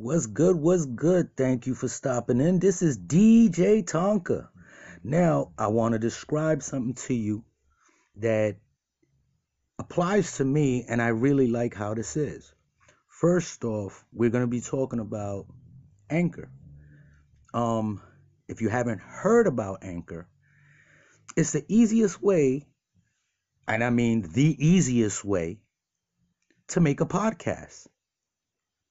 What's 0.00 0.26
good? 0.26 0.54
What's 0.54 0.86
good? 0.86 1.36
Thank 1.36 1.66
you 1.66 1.74
for 1.74 1.88
stopping 1.88 2.40
in. 2.40 2.60
This 2.60 2.82
is 2.82 2.96
DJ 2.96 3.84
Tonka. 3.84 4.46
Now, 5.02 5.50
I 5.58 5.66
want 5.66 5.94
to 5.94 5.98
describe 5.98 6.62
something 6.62 6.94
to 7.08 7.14
you 7.14 7.44
that 8.18 8.58
applies 9.76 10.36
to 10.36 10.44
me, 10.44 10.84
and 10.88 11.02
I 11.02 11.08
really 11.08 11.48
like 11.48 11.74
how 11.74 11.94
this 11.94 12.16
is. 12.16 12.54
First 13.08 13.64
off, 13.64 14.04
we're 14.12 14.30
going 14.30 14.44
to 14.44 14.46
be 14.46 14.60
talking 14.60 15.00
about 15.00 15.46
Anchor. 16.08 16.48
Um, 17.52 18.00
if 18.46 18.60
you 18.60 18.68
haven't 18.68 19.00
heard 19.00 19.48
about 19.48 19.82
Anchor, 19.82 20.28
it's 21.36 21.50
the 21.50 21.64
easiest 21.66 22.22
way, 22.22 22.68
and 23.66 23.82
I 23.82 23.90
mean 23.90 24.22
the 24.22 24.64
easiest 24.64 25.24
way, 25.24 25.58
to 26.68 26.78
make 26.78 27.00
a 27.00 27.06
podcast. 27.06 27.88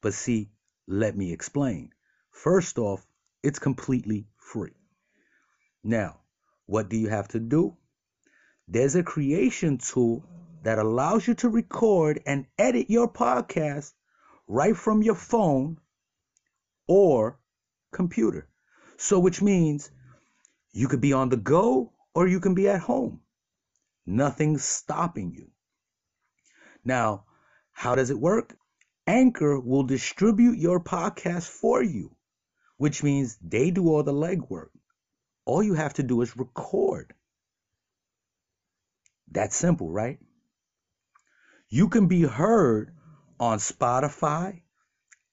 But 0.02 0.14
see, 0.14 0.52
let 0.88 1.16
me 1.16 1.34
explain. 1.34 1.92
First 2.32 2.78
off, 2.78 3.06
it's 3.44 3.60
completely 3.60 4.28
free. 4.38 4.76
Now, 5.84 6.22
what 6.66 6.90
do 6.90 6.98
you 6.98 7.10
have 7.10 7.28
to 7.30 7.40
do? 7.40 7.76
There's 8.68 8.96
a 8.96 9.04
creation 9.04 9.78
tool 9.78 10.24
that 10.64 10.80
allows 10.80 11.28
you 11.28 11.34
to 11.36 11.50
record 11.50 12.22
and 12.26 12.48
edit 12.58 12.90
your 12.90 13.12
podcast 13.12 13.94
right 14.48 14.76
from 14.76 15.04
your 15.04 15.16
phone 15.16 15.78
or 16.88 17.40
computer. 17.92 18.50
So, 18.98 19.20
which 19.20 19.42
means 19.42 19.92
you 20.72 20.88
could 20.88 21.02
be 21.02 21.14
on 21.14 21.30
the 21.30 21.38
go 21.38 21.94
or 22.14 22.28
you 22.28 22.40
can 22.40 22.56
be 22.56 22.68
at 22.68 22.82
home. 22.82 23.22
Nothing's 24.06 24.64
stopping 24.64 25.32
you. 25.34 25.52
Now, 26.84 27.26
how 27.72 27.96
does 27.96 28.10
it 28.10 28.20
work? 28.20 28.58
Anchor 29.08 29.60
will 29.60 29.84
distribute 29.84 30.58
your 30.58 30.82
podcast 30.82 31.48
for 31.48 31.82
you, 31.82 32.14
which 32.78 33.04
means 33.04 33.38
they 33.42 33.72
do 33.72 33.88
all 33.88 34.04
the 34.04 34.14
legwork. 34.14 34.70
All 35.46 35.64
you 35.64 35.76
have 35.76 35.94
to 35.94 36.04
do 36.04 36.22
is 36.22 36.36
record. 36.36 37.14
That's 39.32 39.56
simple, 39.56 39.90
right? 39.90 40.20
You 41.70 41.88
can 41.88 42.08
be 42.08 42.24
heard 42.24 42.94
on 43.40 43.60
Spotify, 43.60 44.62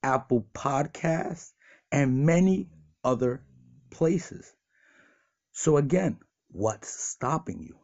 Apple 0.03 0.47
Podcasts, 0.55 1.53
and 1.91 2.25
many 2.27 2.71
other 3.03 3.45
places. 3.91 4.53
So, 5.53 5.77
again, 5.77 6.19
what's 6.49 6.89
stopping 6.89 7.63
you? 7.63 7.77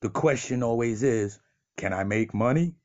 The 0.00 0.10
question 0.10 0.62
always 0.62 1.02
is 1.02 1.38
can 1.76 1.92
I 1.92 2.04
make 2.04 2.34
money? 2.34 2.76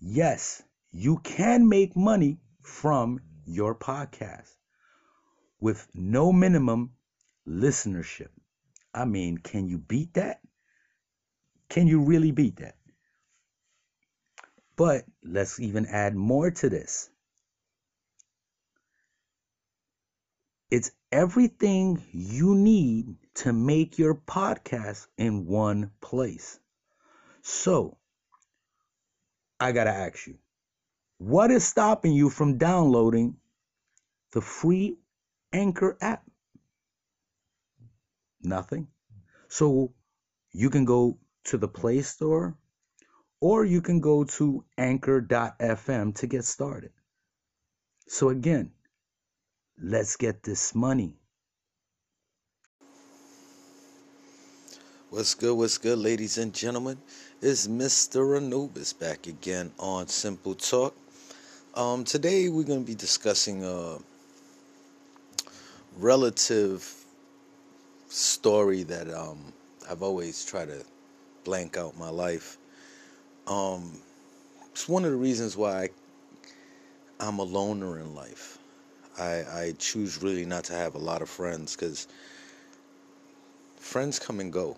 Yes, 0.00 0.62
you 0.94 1.18
can 1.18 1.68
make 1.68 1.96
money 1.96 2.38
from 2.62 3.20
your 3.44 3.74
podcast 3.74 4.48
with 5.60 5.88
no 5.92 6.32
minimum 6.32 6.92
listenership. 7.48 8.28
I 8.94 9.04
mean, 9.04 9.38
can 9.38 9.66
you 9.68 9.78
beat 9.78 10.14
that? 10.14 10.40
Can 11.68 11.88
you 11.88 12.02
really 12.04 12.30
beat 12.30 12.56
that? 12.58 12.76
But 14.76 15.04
let's 15.24 15.58
even 15.58 15.86
add 15.86 16.14
more 16.14 16.52
to 16.52 16.68
this. 16.68 17.10
It's 20.70 20.92
everything 21.10 22.04
you 22.12 22.54
need 22.54 23.16
to 23.34 23.52
make 23.52 23.98
your 23.98 24.14
podcast 24.14 25.08
in 25.18 25.46
one 25.46 25.90
place. 26.00 26.60
So, 27.42 27.98
I 29.60 29.72
got 29.72 29.84
to 29.84 29.90
ask 29.90 30.26
you, 30.26 30.38
what 31.18 31.50
is 31.50 31.66
stopping 31.66 32.12
you 32.12 32.30
from 32.30 32.58
downloading 32.58 33.36
the 34.32 34.40
free 34.40 34.98
Anchor 35.52 35.96
app? 36.00 36.24
Nothing. 38.42 38.88
So, 39.48 39.92
you 40.52 40.70
can 40.70 40.84
go 40.84 41.18
to 41.44 41.58
the 41.58 41.68
Play 41.68 42.02
Store 42.02 42.56
or 43.40 43.64
you 43.64 43.80
can 43.82 44.00
go 44.00 44.24
to 44.24 44.64
anchor.fm 44.78 46.14
to 46.16 46.26
get 46.26 46.44
started. 46.44 46.92
So, 48.08 48.30
again, 48.30 48.72
let's 49.80 50.16
get 50.16 50.42
this 50.42 50.74
money. 50.74 51.18
What's 55.10 55.34
good? 55.34 55.54
What's 55.54 55.78
good, 55.78 55.98
ladies 55.98 56.38
and 56.38 56.52
gentlemen? 56.52 56.98
It's 57.40 57.68
Mr. 57.68 58.36
Anubis 58.36 58.92
back 58.92 59.28
again 59.28 59.70
on 59.78 60.08
Simple 60.08 60.54
Talk. 60.56 61.03
Um, 61.76 62.04
today 62.04 62.48
we're 62.48 62.62
going 62.62 62.84
to 62.84 62.86
be 62.86 62.94
discussing 62.94 63.64
a 63.64 63.98
relative 65.98 66.88
story 68.08 68.84
that 68.84 69.12
um, 69.12 69.52
I've 69.90 70.00
always 70.00 70.44
tried 70.44 70.68
to 70.68 70.84
blank 71.42 71.76
out 71.76 71.98
my 71.98 72.10
life. 72.10 72.58
Um, 73.48 73.90
it's 74.70 74.88
one 74.88 75.04
of 75.04 75.10
the 75.10 75.16
reasons 75.16 75.56
why 75.56 75.88
I, 77.18 77.26
am 77.26 77.40
a 77.40 77.42
loner 77.42 77.98
in 77.98 78.14
life. 78.14 78.58
I, 79.18 79.42
I 79.52 79.74
choose 79.76 80.22
really 80.22 80.44
not 80.44 80.62
to 80.64 80.74
have 80.74 80.94
a 80.94 80.98
lot 80.98 81.22
of 81.22 81.28
friends 81.28 81.74
because 81.74 82.06
friends 83.78 84.20
come 84.20 84.38
and 84.38 84.52
go 84.52 84.76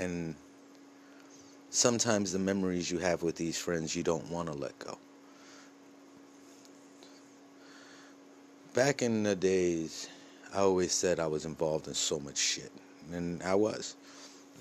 and 0.00 0.34
sometimes 1.68 2.32
the 2.32 2.38
memories 2.38 2.90
you 2.90 3.00
have 3.00 3.22
with 3.22 3.36
these 3.36 3.58
friends 3.58 3.94
you 3.94 4.02
don't 4.02 4.30
want 4.30 4.48
to 4.48 4.54
let 4.54 4.78
go. 4.78 4.96
Back 8.78 9.02
in 9.02 9.24
the 9.24 9.34
days, 9.34 10.08
I 10.54 10.58
always 10.58 10.92
said 10.92 11.18
I 11.18 11.26
was 11.26 11.44
involved 11.44 11.88
in 11.88 11.94
so 11.94 12.20
much 12.20 12.38
shit, 12.38 12.70
and 13.12 13.42
I 13.42 13.56
was, 13.56 13.96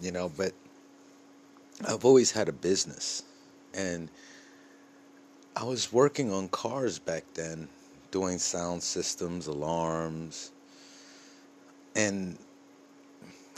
you 0.01 0.11
know, 0.11 0.27
but 0.35 0.53
I've 1.87 2.03
always 2.03 2.31
had 2.31 2.49
a 2.49 2.51
business, 2.51 3.21
and 3.75 4.09
I 5.55 5.65
was 5.65 5.93
working 5.93 6.33
on 6.33 6.49
cars 6.49 6.97
back 6.97 7.25
then, 7.35 7.67
doing 8.09 8.39
sound 8.39 8.81
systems, 8.81 9.45
alarms, 9.45 10.51
and 11.95 12.39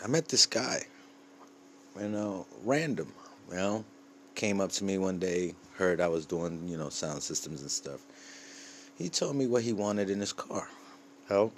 I 0.04 0.08
met 0.08 0.28
this 0.28 0.46
guy 0.46 0.84
you 1.98 2.10
know, 2.10 2.46
random, 2.66 3.14
you 3.50 3.56
know, 3.56 3.86
came 4.36 4.60
up 4.60 4.74
to 4.74 4.84
me 4.84 4.98
one 4.98 5.20
day, 5.20 5.56
heard 5.78 6.02
I 6.02 6.10
was 6.10 6.26
doing, 6.26 6.68
you 6.68 6.78
know, 6.78 6.90
sound 6.90 7.24
systems 7.24 7.62
and 7.62 7.72
stuff. 7.72 8.02
He 9.00 9.08
told 9.08 9.38
me 9.38 9.48
what 9.48 9.64
he 9.64 9.72
wanted 9.72 10.10
in 10.10 10.20
his 10.20 10.34
car. 10.34 10.68
Hell, 11.30 11.54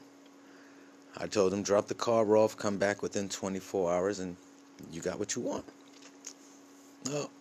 I 1.18 1.26
told 1.26 1.52
him 1.52 1.64
drop 1.64 1.88
the 1.88 1.96
car 1.96 2.38
off, 2.38 2.56
come 2.56 2.78
back 2.78 3.02
within 3.02 3.30
24 3.30 3.92
hours, 3.92 4.20
and 4.20 4.38
you 4.92 5.02
got 5.02 5.18
what 5.18 5.36
you 5.36 5.42
want. 5.42 5.66
No. 7.08 7.32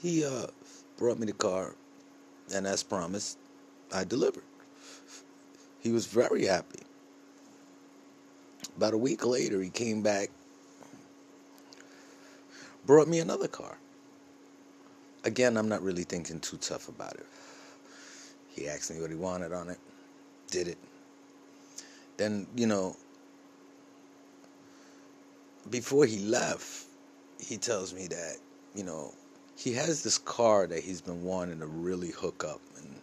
He 0.00 0.24
uh, 0.24 0.46
brought 0.98 1.18
me 1.18 1.26
the 1.26 1.32
car, 1.32 1.74
and 2.54 2.64
as 2.64 2.84
promised, 2.84 3.36
I 3.92 4.04
delivered. 4.04 4.44
He 5.80 5.90
was 5.90 6.06
very 6.06 6.46
happy. 6.46 6.80
About 8.76 8.94
a 8.94 8.98
week 8.98 9.26
later, 9.26 9.60
he 9.60 9.70
came 9.70 10.00
back, 10.00 10.30
brought 12.86 13.08
me 13.08 13.18
another 13.18 13.48
car. 13.48 13.78
Again, 15.24 15.56
I'm 15.56 15.68
not 15.68 15.82
really 15.82 16.04
thinking 16.04 16.40
too 16.40 16.58
tough 16.58 16.88
about 16.88 17.14
it. 17.14 17.26
He 18.48 18.68
asked 18.68 18.90
me 18.90 19.00
what 19.00 19.10
he 19.10 19.16
wanted 19.16 19.52
on 19.52 19.68
it, 19.68 19.78
did 20.50 20.68
it. 20.68 20.78
Then, 22.16 22.46
you 22.54 22.66
know, 22.66 22.96
before 25.70 26.06
he 26.06 26.18
left, 26.20 26.86
he 27.40 27.56
tells 27.56 27.92
me 27.92 28.06
that, 28.08 28.36
you 28.74 28.84
know, 28.84 29.12
he 29.56 29.72
has 29.72 30.02
this 30.02 30.18
car 30.18 30.66
that 30.66 30.80
he's 30.80 31.00
been 31.00 31.24
wanting 31.24 31.58
to 31.60 31.66
really 31.66 32.10
hook 32.10 32.44
up. 32.44 32.60
And 32.76 32.94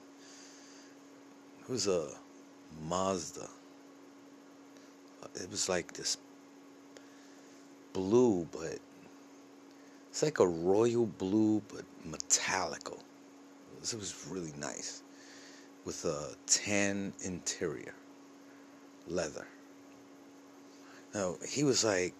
it 1.61 1.69
was 1.69 1.87
a 1.87 2.07
Mazda 2.87 3.47
it 5.35 5.49
was 5.49 5.69
like 5.69 5.93
this 5.93 6.17
blue, 7.93 8.47
but 8.51 8.79
it's 10.09 10.23
like 10.23 10.39
a 10.39 10.47
royal 10.47 11.05
blue, 11.05 11.61
but 11.73 11.83
metallical. 12.07 12.99
It 13.81 13.93
was 13.95 14.27
really 14.29 14.53
nice 14.59 15.01
with 15.85 16.05
a 16.05 16.35
tan 16.45 17.13
interior, 17.21 17.93
leather. 19.07 19.47
Now 21.13 21.37
he 21.47 21.63
was 21.63 21.83
like 21.83 22.13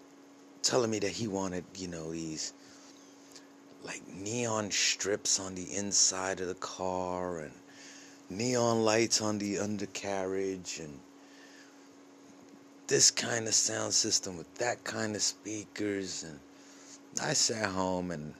telling 0.62 0.90
me 0.90 0.98
that 1.00 1.12
he 1.12 1.28
wanted, 1.28 1.64
you 1.76 1.88
know, 1.88 2.12
these 2.12 2.52
like 3.84 4.02
neon 4.08 4.70
strips 4.70 5.40
on 5.40 5.54
the 5.54 5.74
inside 5.74 6.40
of 6.40 6.48
the 6.48 6.54
car 6.54 7.38
and 7.38 7.52
neon 8.30 8.84
lights 8.84 9.20
on 9.20 9.38
the 9.38 9.58
undercarriage 9.58 10.78
and 10.78 11.00
this 12.86 13.10
kind 13.10 13.48
of 13.48 13.54
sound 13.54 13.92
system 13.92 14.36
with 14.36 14.54
that 14.56 14.84
kind 14.84 15.16
of 15.16 15.22
speakers 15.22 16.22
and 16.22 16.38
I 17.20 17.32
sat 17.32 17.70
home 17.70 18.10
and 18.10 18.34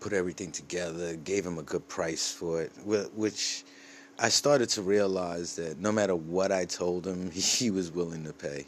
put 0.00 0.12
everything 0.12 0.50
together, 0.50 1.14
gave 1.16 1.44
him 1.44 1.58
a 1.58 1.62
good 1.62 1.86
price 1.88 2.32
for 2.32 2.62
it, 2.62 2.72
which 2.84 3.64
I 4.18 4.28
started 4.28 4.68
to 4.70 4.82
realize 4.82 5.56
that 5.56 5.78
no 5.78 5.92
matter 5.92 6.16
what 6.16 6.50
I 6.50 6.64
told 6.64 7.06
him, 7.06 7.30
he 7.34 7.70
was 7.70 7.92
willing 7.92 8.24
to 8.24 8.32
pay. 8.32 8.66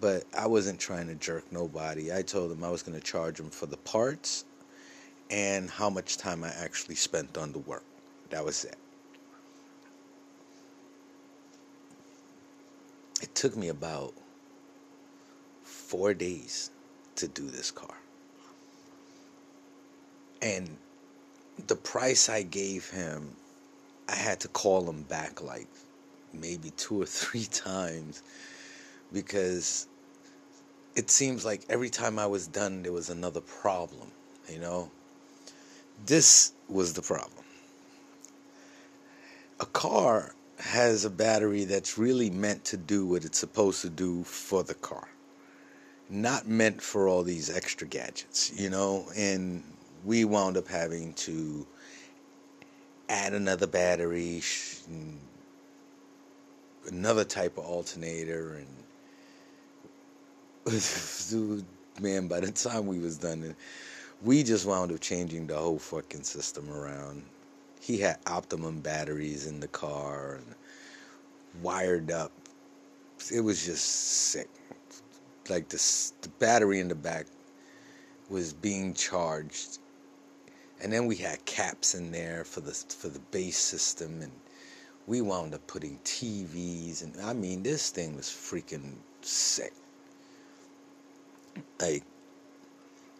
But 0.00 0.24
I 0.36 0.46
wasn't 0.46 0.80
trying 0.80 1.06
to 1.08 1.14
jerk 1.14 1.52
nobody. 1.52 2.12
I 2.12 2.22
told 2.22 2.50
him 2.50 2.64
I 2.64 2.70
was 2.70 2.82
going 2.82 2.98
to 2.98 3.04
charge 3.04 3.38
him 3.38 3.50
for 3.50 3.66
the 3.66 3.76
parts 3.76 4.44
and 5.30 5.70
how 5.70 5.88
much 5.88 6.16
time 6.16 6.42
I 6.42 6.48
actually 6.48 6.96
spent 6.96 7.38
on 7.38 7.52
the 7.52 7.60
work. 7.60 7.84
That 8.30 8.44
was 8.44 8.64
it. 8.64 8.76
It 13.22 13.32
took 13.36 13.56
me 13.56 13.68
about 13.68 14.12
four 15.62 16.14
days 16.14 16.70
to 17.16 17.28
do 17.28 17.48
this 17.48 17.70
car. 17.70 18.01
And 20.42 20.76
the 21.68 21.76
price 21.76 22.28
I 22.28 22.42
gave 22.42 22.90
him, 22.90 23.36
I 24.08 24.16
had 24.16 24.40
to 24.40 24.48
call 24.48 24.90
him 24.90 25.04
back 25.04 25.40
like 25.40 25.68
maybe 26.32 26.70
two 26.76 27.00
or 27.00 27.06
three 27.20 27.44
times 27.44 28.22
because 29.12 29.86
it 30.96 31.10
seems 31.10 31.44
like 31.44 31.62
every 31.68 31.88
time 31.88 32.18
I 32.18 32.26
was 32.26 32.46
done, 32.46 32.82
there 32.82 32.92
was 32.92 33.08
another 33.08 33.40
problem, 33.40 34.08
you 34.48 34.58
know? 34.58 34.90
This 36.04 36.52
was 36.68 36.92
the 36.94 37.02
problem. 37.02 37.44
A 39.60 39.66
car 39.66 40.34
has 40.58 41.04
a 41.04 41.10
battery 41.10 41.64
that's 41.64 41.96
really 41.96 42.30
meant 42.30 42.64
to 42.64 42.76
do 42.76 43.06
what 43.06 43.24
it's 43.24 43.38
supposed 43.38 43.80
to 43.82 43.88
do 43.88 44.24
for 44.24 44.64
the 44.64 44.74
car, 44.74 45.08
not 46.10 46.48
meant 46.48 46.82
for 46.82 47.06
all 47.06 47.22
these 47.22 47.48
extra 47.48 47.86
gadgets, 47.86 48.52
you 48.58 48.68
know? 48.68 49.06
And 49.16 49.62
we 50.04 50.24
wound 50.24 50.56
up 50.56 50.68
having 50.68 51.12
to 51.14 51.66
add 53.08 53.34
another 53.34 53.66
battery, 53.66 54.42
another 56.88 57.24
type 57.24 57.58
of 57.58 57.64
alternator, 57.64 58.64
and 60.66 61.64
man, 62.00 62.26
by 62.28 62.40
the 62.40 62.50
time 62.50 62.86
we 62.86 62.98
was 62.98 63.18
done, 63.18 63.54
we 64.22 64.42
just 64.42 64.66
wound 64.66 64.92
up 64.92 65.00
changing 65.00 65.46
the 65.46 65.56
whole 65.56 65.78
fucking 65.78 66.22
system 66.22 66.70
around. 66.70 67.24
He 67.80 67.98
had 67.98 68.18
optimum 68.26 68.80
batteries 68.80 69.46
in 69.46 69.60
the 69.60 69.68
car 69.68 70.36
and 70.36 70.54
wired 71.62 72.10
up. 72.10 72.32
It 73.32 73.40
was 73.40 73.64
just 73.64 73.84
sick. 73.84 74.48
Like 75.48 75.68
the 75.68 75.76
the 76.22 76.28
battery 76.38 76.78
in 76.80 76.88
the 76.88 76.94
back 76.94 77.26
was 78.30 78.52
being 78.52 78.94
charged 78.94 79.78
and 80.82 80.92
then 80.92 81.06
we 81.06 81.16
had 81.16 81.44
caps 81.44 81.94
in 81.94 82.10
there 82.10 82.44
for 82.44 82.60
the 82.60 82.72
for 82.72 83.08
the 83.08 83.20
bass 83.30 83.56
system, 83.56 84.20
and 84.20 84.32
we 85.06 85.20
wound 85.20 85.54
up 85.54 85.66
putting 85.68 85.98
TVs, 86.04 87.04
and 87.04 87.14
I 87.22 87.32
mean 87.32 87.62
this 87.62 87.90
thing 87.90 88.16
was 88.16 88.26
freaking 88.26 88.94
sick. 89.20 89.72
Like, 91.80 92.02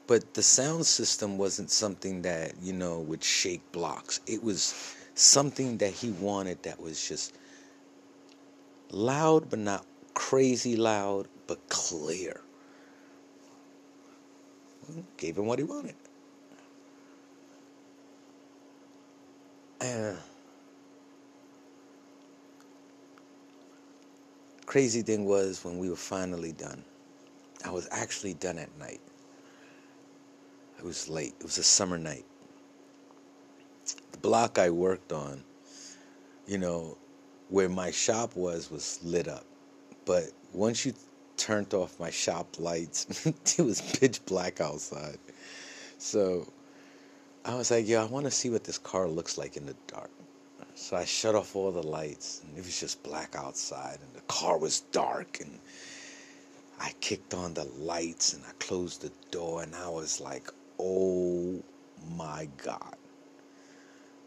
but 0.09 0.35
the 0.35 0.43
sound 0.43 0.87
system 0.87 1.39
wasn't 1.39 1.71
something 1.71 2.23
that 2.23 2.55
you 2.61 2.73
know 2.73 2.99
would 3.01 3.23
shake 3.23 3.63
blocks. 3.71 4.21
It 4.27 4.43
was 4.43 4.97
something 5.15 5.79
that 5.79 5.93
he 5.93 6.11
wanted 6.11 6.65
that 6.65 6.81
was 6.81 7.09
just 7.09 7.35
loud, 8.91 9.49
but 9.49 9.61
not 9.61 9.87
crazy 10.15 10.77
loud, 10.77 11.29
but 11.47 11.69
clear. 11.69 12.41
Gave 15.17 15.39
him 15.39 15.47
what 15.47 15.61
he 15.61 15.65
wanted. 15.65 15.95
Uh, 19.83 20.15
crazy 24.67 25.03
thing 25.03 25.25
was 25.25 25.65
when 25.65 25.79
we 25.79 25.91
were 25.91 25.97
finally 25.97 26.53
done, 26.53 26.85
I 27.65 27.71
was 27.71 27.89
actually 27.91 28.35
done 28.35 28.59
at 28.59 28.77
night. 28.79 29.01
It 30.79 30.85
was 30.85 31.09
late. 31.09 31.35
It 31.41 31.45
was 31.45 31.59
a 31.59 31.63
summer 31.63 31.99
night. 31.99 32.25
The 34.13 34.19
block 34.19 34.59
I 34.59 34.71
worked 34.71 35.13
on, 35.13 35.43
you 36.47 36.59
know, 36.59 36.97
where 37.49 37.69
my 37.69 37.91
shop 37.91 38.37
was, 38.37 38.71
was 38.71 39.01
lit 39.03 39.29
up. 39.29 39.45
But 40.05 40.25
once 40.53 40.87
you 40.87 40.95
turned 41.37 41.75
off 41.75 41.99
my 42.01 42.11
shop 42.11 42.59
lights, 42.59 43.27
it 43.59 43.63
was 43.63 43.81
pitch 43.81 44.25
black 44.27 44.61
outside. 44.61 45.19
So 45.99 46.47
I 47.45 47.57
was 47.57 47.73
like, 47.73 47.89
yo, 47.89 48.01
I 48.01 48.05
want 48.05 48.25
to 48.27 48.31
see 48.31 48.51
what 48.51 48.63
this 48.63 48.79
car 48.79 49.09
looks 49.09 49.37
like 49.37 49.57
in 49.57 49.67
the 49.67 49.75
dark. 49.89 50.11
So 50.77 50.97
I 50.97 51.05
shut 51.05 51.35
off 51.35 51.57
all 51.57 51.73
the 51.73 51.83
lights, 51.83 52.41
and 52.43 52.57
it 52.57 52.65
was 52.65 52.79
just 52.79 53.03
black 53.03 53.35
outside, 53.37 53.99
and 54.01 54.15
the 54.15 54.21
car 54.23 54.59
was 54.59 54.81
dark, 54.93 55.41
and 55.41 55.59
I 56.81 56.93
kicked 57.01 57.35
on 57.35 57.53
the 57.55 57.65
lights, 57.65 58.33
and 58.33 58.45
I 58.45 58.53
closed 58.61 59.03
the 59.03 59.11
door, 59.33 59.63
and 59.65 59.75
I 59.75 59.89
was 59.89 60.21
like, 60.21 60.51
oh 60.79 61.61
my 62.17 62.49
God. 62.63 62.97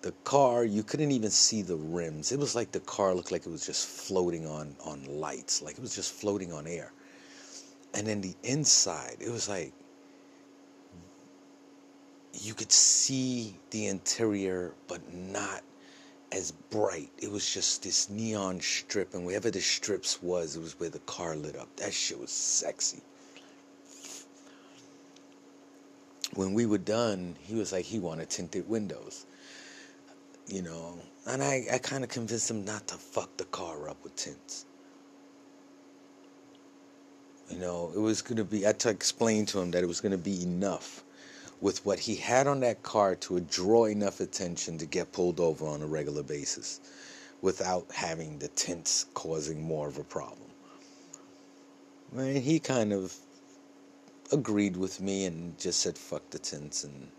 The 0.01 0.11
car, 0.25 0.65
you 0.65 0.83
couldn't 0.83 1.11
even 1.11 1.31
see 1.31 1.61
the 1.61 1.77
rims. 1.77 2.33
It 2.33 2.39
was 2.39 2.53
like 2.53 2.73
the 2.73 2.81
car 2.81 3.15
looked 3.15 3.31
like 3.31 3.45
it 3.45 3.49
was 3.49 3.65
just 3.65 3.87
floating 3.87 4.45
on, 4.45 4.75
on 4.83 5.05
lights, 5.05 5.61
like 5.61 5.77
it 5.77 5.81
was 5.81 5.95
just 5.95 6.11
floating 6.11 6.51
on 6.51 6.67
air. 6.67 6.91
And 7.93 8.05
then 8.05 8.19
the 8.19 8.35
inside, 8.43 9.17
it 9.19 9.31
was 9.31 9.47
like 9.47 9.73
you 12.41 12.53
could 12.53 12.71
see 12.71 13.55
the 13.71 13.87
interior, 13.87 14.73
but 14.87 15.13
not 15.13 15.61
as 16.31 16.51
bright. 16.51 17.09
It 17.17 17.31
was 17.31 17.51
just 17.51 17.83
this 17.83 18.09
neon 18.09 18.59
strip, 18.59 19.13
and 19.13 19.25
wherever 19.25 19.49
the 19.49 19.61
strips 19.61 20.21
was, 20.21 20.55
it 20.55 20.61
was 20.61 20.79
where 20.79 20.89
the 20.89 20.99
car 20.99 21.35
lit 21.35 21.55
up. 21.55 21.73
That 21.77 21.93
shit 21.93 22.19
was 22.19 22.31
sexy. 22.31 23.01
When 26.33 26.53
we 26.53 26.65
were 26.65 26.79
done, 26.79 27.35
he 27.41 27.55
was 27.55 27.71
like 27.71 27.85
he 27.85 27.99
wanted 27.99 28.29
tinted 28.29 28.67
windows. 28.67 29.25
You 30.47 30.61
know, 30.61 30.99
and 31.25 31.41
I, 31.41 31.65
I 31.71 31.77
kind 31.77 32.03
of 32.03 32.09
convinced 32.09 32.51
him 32.51 32.65
not 32.65 32.87
to 32.87 32.95
fuck 32.95 33.35
the 33.37 33.45
car 33.45 33.89
up 33.89 33.97
with 34.03 34.15
tints. 34.15 34.65
You 37.49 37.59
know, 37.59 37.91
it 37.95 37.99
was 37.99 38.21
going 38.21 38.37
to 38.37 38.43
be, 38.43 38.65
I 38.65 38.69
had 38.69 38.79
to 38.81 38.89
explain 38.89 39.45
to 39.47 39.59
him 39.59 39.71
that 39.71 39.83
it 39.83 39.87
was 39.87 40.01
going 40.01 40.11
to 40.11 40.17
be 40.17 40.43
enough 40.43 41.04
with 41.61 41.85
what 41.85 41.99
he 41.99 42.15
had 42.15 42.47
on 42.47 42.59
that 42.61 42.83
car 42.83 43.15
to 43.15 43.39
draw 43.41 43.85
enough 43.85 44.19
attention 44.19 44.77
to 44.77 44.85
get 44.85 45.11
pulled 45.11 45.39
over 45.39 45.65
on 45.65 45.81
a 45.81 45.87
regular 45.87 46.23
basis 46.23 46.81
without 47.41 47.85
having 47.93 48.39
the 48.39 48.47
tints 48.49 49.05
causing 49.13 49.61
more 49.61 49.87
of 49.87 49.97
a 49.97 50.03
problem. 50.03 50.49
And 52.15 52.37
he 52.37 52.59
kind 52.59 52.93
of 52.93 53.15
agreed 54.31 54.77
with 54.77 55.01
me 55.01 55.25
and 55.25 55.57
just 55.59 55.81
said 55.81 55.97
fuck 55.97 56.29
the 56.31 56.39
tints 56.39 56.83
and 56.83 57.09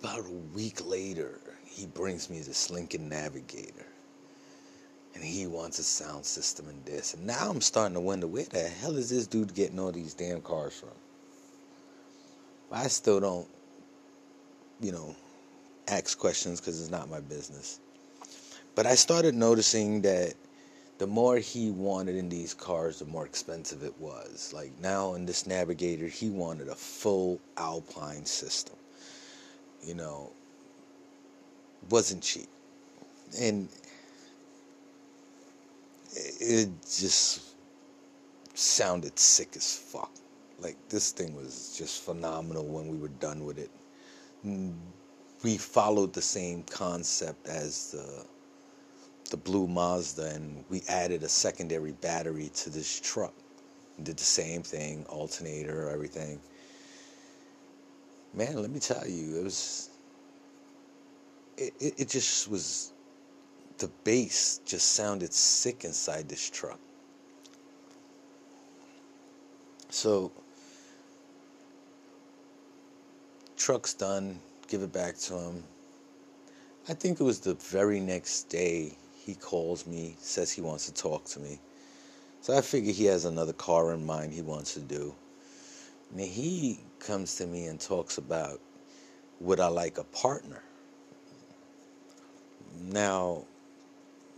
about 0.00 0.26
a 0.26 0.32
week 0.54 0.86
later 0.86 1.40
he 1.66 1.86
brings 1.86 2.30
me 2.30 2.40
this 2.40 2.70
Lincoln 2.70 3.08
Navigator 3.08 3.86
and 5.14 5.24
he 5.24 5.46
wants 5.46 5.78
a 5.78 5.82
sound 5.82 6.24
system 6.24 6.68
and 6.68 6.84
this. 6.84 7.14
And 7.14 7.26
now 7.26 7.50
I'm 7.50 7.60
starting 7.60 7.94
to 7.94 8.00
wonder 8.00 8.26
where 8.26 8.44
the 8.44 8.60
hell 8.60 8.96
is 8.96 9.10
this 9.10 9.26
dude 9.26 9.54
getting 9.54 9.78
all 9.78 9.92
these 9.92 10.14
damn 10.14 10.40
cars 10.40 10.78
from? 10.78 10.90
I 12.72 12.86
still 12.86 13.18
don't, 13.18 13.48
you 14.80 14.92
know, 14.92 15.16
ask 15.88 16.18
questions 16.18 16.60
because 16.60 16.80
it's 16.80 16.90
not 16.90 17.10
my 17.10 17.20
business. 17.20 17.80
But 18.74 18.86
I 18.86 18.94
started 18.94 19.34
noticing 19.34 20.02
that 20.02 20.34
the 20.98 21.06
more 21.06 21.38
he 21.38 21.70
wanted 21.70 22.14
in 22.14 22.28
these 22.28 22.54
cars, 22.54 22.98
the 22.98 23.06
more 23.06 23.26
expensive 23.26 23.82
it 23.82 23.98
was. 23.98 24.52
Like 24.54 24.70
now 24.80 25.14
in 25.14 25.26
this 25.26 25.46
Navigator, 25.46 26.06
he 26.06 26.30
wanted 26.30 26.68
a 26.68 26.74
full 26.74 27.40
Alpine 27.56 28.24
system. 28.24 28.76
You 29.82 29.94
know, 29.94 30.30
wasn't 31.88 32.22
cheap. 32.22 32.48
And 33.40 33.68
it 36.16 36.68
just 36.82 37.54
sounded 38.54 39.18
sick 39.18 39.56
as 39.56 39.76
fuck. 39.76 40.12
Like 40.58 40.76
this 40.88 41.12
thing 41.12 41.34
was 41.34 41.74
just 41.78 42.02
phenomenal 42.02 42.66
when 42.66 42.88
we 42.88 42.98
were 42.98 43.08
done 43.08 43.44
with 43.44 43.58
it. 43.58 43.70
Mm, 44.44 44.74
we 45.42 45.56
followed 45.56 46.12
the 46.12 46.22
same 46.22 46.62
concept 46.64 47.46
as 47.48 47.92
the 47.92 48.26
the 49.30 49.36
blue 49.36 49.68
Mazda 49.68 50.34
and 50.34 50.64
we 50.68 50.82
added 50.88 51.22
a 51.22 51.28
secondary 51.28 51.92
battery 51.92 52.50
to 52.54 52.70
this 52.70 53.00
truck. 53.00 53.34
Did 54.02 54.16
the 54.16 54.24
same 54.24 54.62
thing, 54.62 55.04
alternator, 55.06 55.88
everything. 55.88 56.40
Man, 58.34 58.60
let 58.60 58.70
me 58.70 58.80
tell 58.80 59.06
you, 59.06 59.40
it 59.40 59.44
was 59.44 59.90
it, 61.56 61.74
it, 61.80 61.94
it 61.98 62.08
just 62.08 62.48
was 62.48 62.92
the 63.80 63.90
bass 64.04 64.60
just 64.66 64.92
sounded 64.92 65.32
sick 65.32 65.84
inside 65.84 66.28
this 66.28 66.48
truck. 66.48 66.78
So, 69.88 70.30
truck's 73.56 73.94
done, 73.94 74.38
give 74.68 74.82
it 74.82 74.92
back 74.92 75.16
to 75.18 75.34
him. 75.34 75.64
I 76.88 76.94
think 76.94 77.20
it 77.20 77.24
was 77.24 77.40
the 77.40 77.54
very 77.54 78.00
next 78.00 78.44
day 78.44 78.92
he 79.24 79.34
calls 79.34 79.86
me, 79.86 80.14
says 80.20 80.52
he 80.52 80.60
wants 80.60 80.86
to 80.86 80.94
talk 80.94 81.24
to 81.26 81.40
me. 81.40 81.58
So 82.42 82.56
I 82.56 82.60
figure 82.60 82.92
he 82.92 83.06
has 83.06 83.24
another 83.24 83.52
car 83.52 83.92
in 83.92 84.04
mind 84.04 84.32
he 84.32 84.42
wants 84.42 84.74
to 84.74 84.80
do. 84.80 85.14
And 86.10 86.20
he 86.20 86.80
comes 86.98 87.36
to 87.36 87.46
me 87.46 87.66
and 87.66 87.80
talks 87.80 88.18
about 88.18 88.60
would 89.40 89.58
I 89.58 89.68
like 89.68 89.96
a 89.96 90.04
partner? 90.04 90.62
Now, 92.78 93.44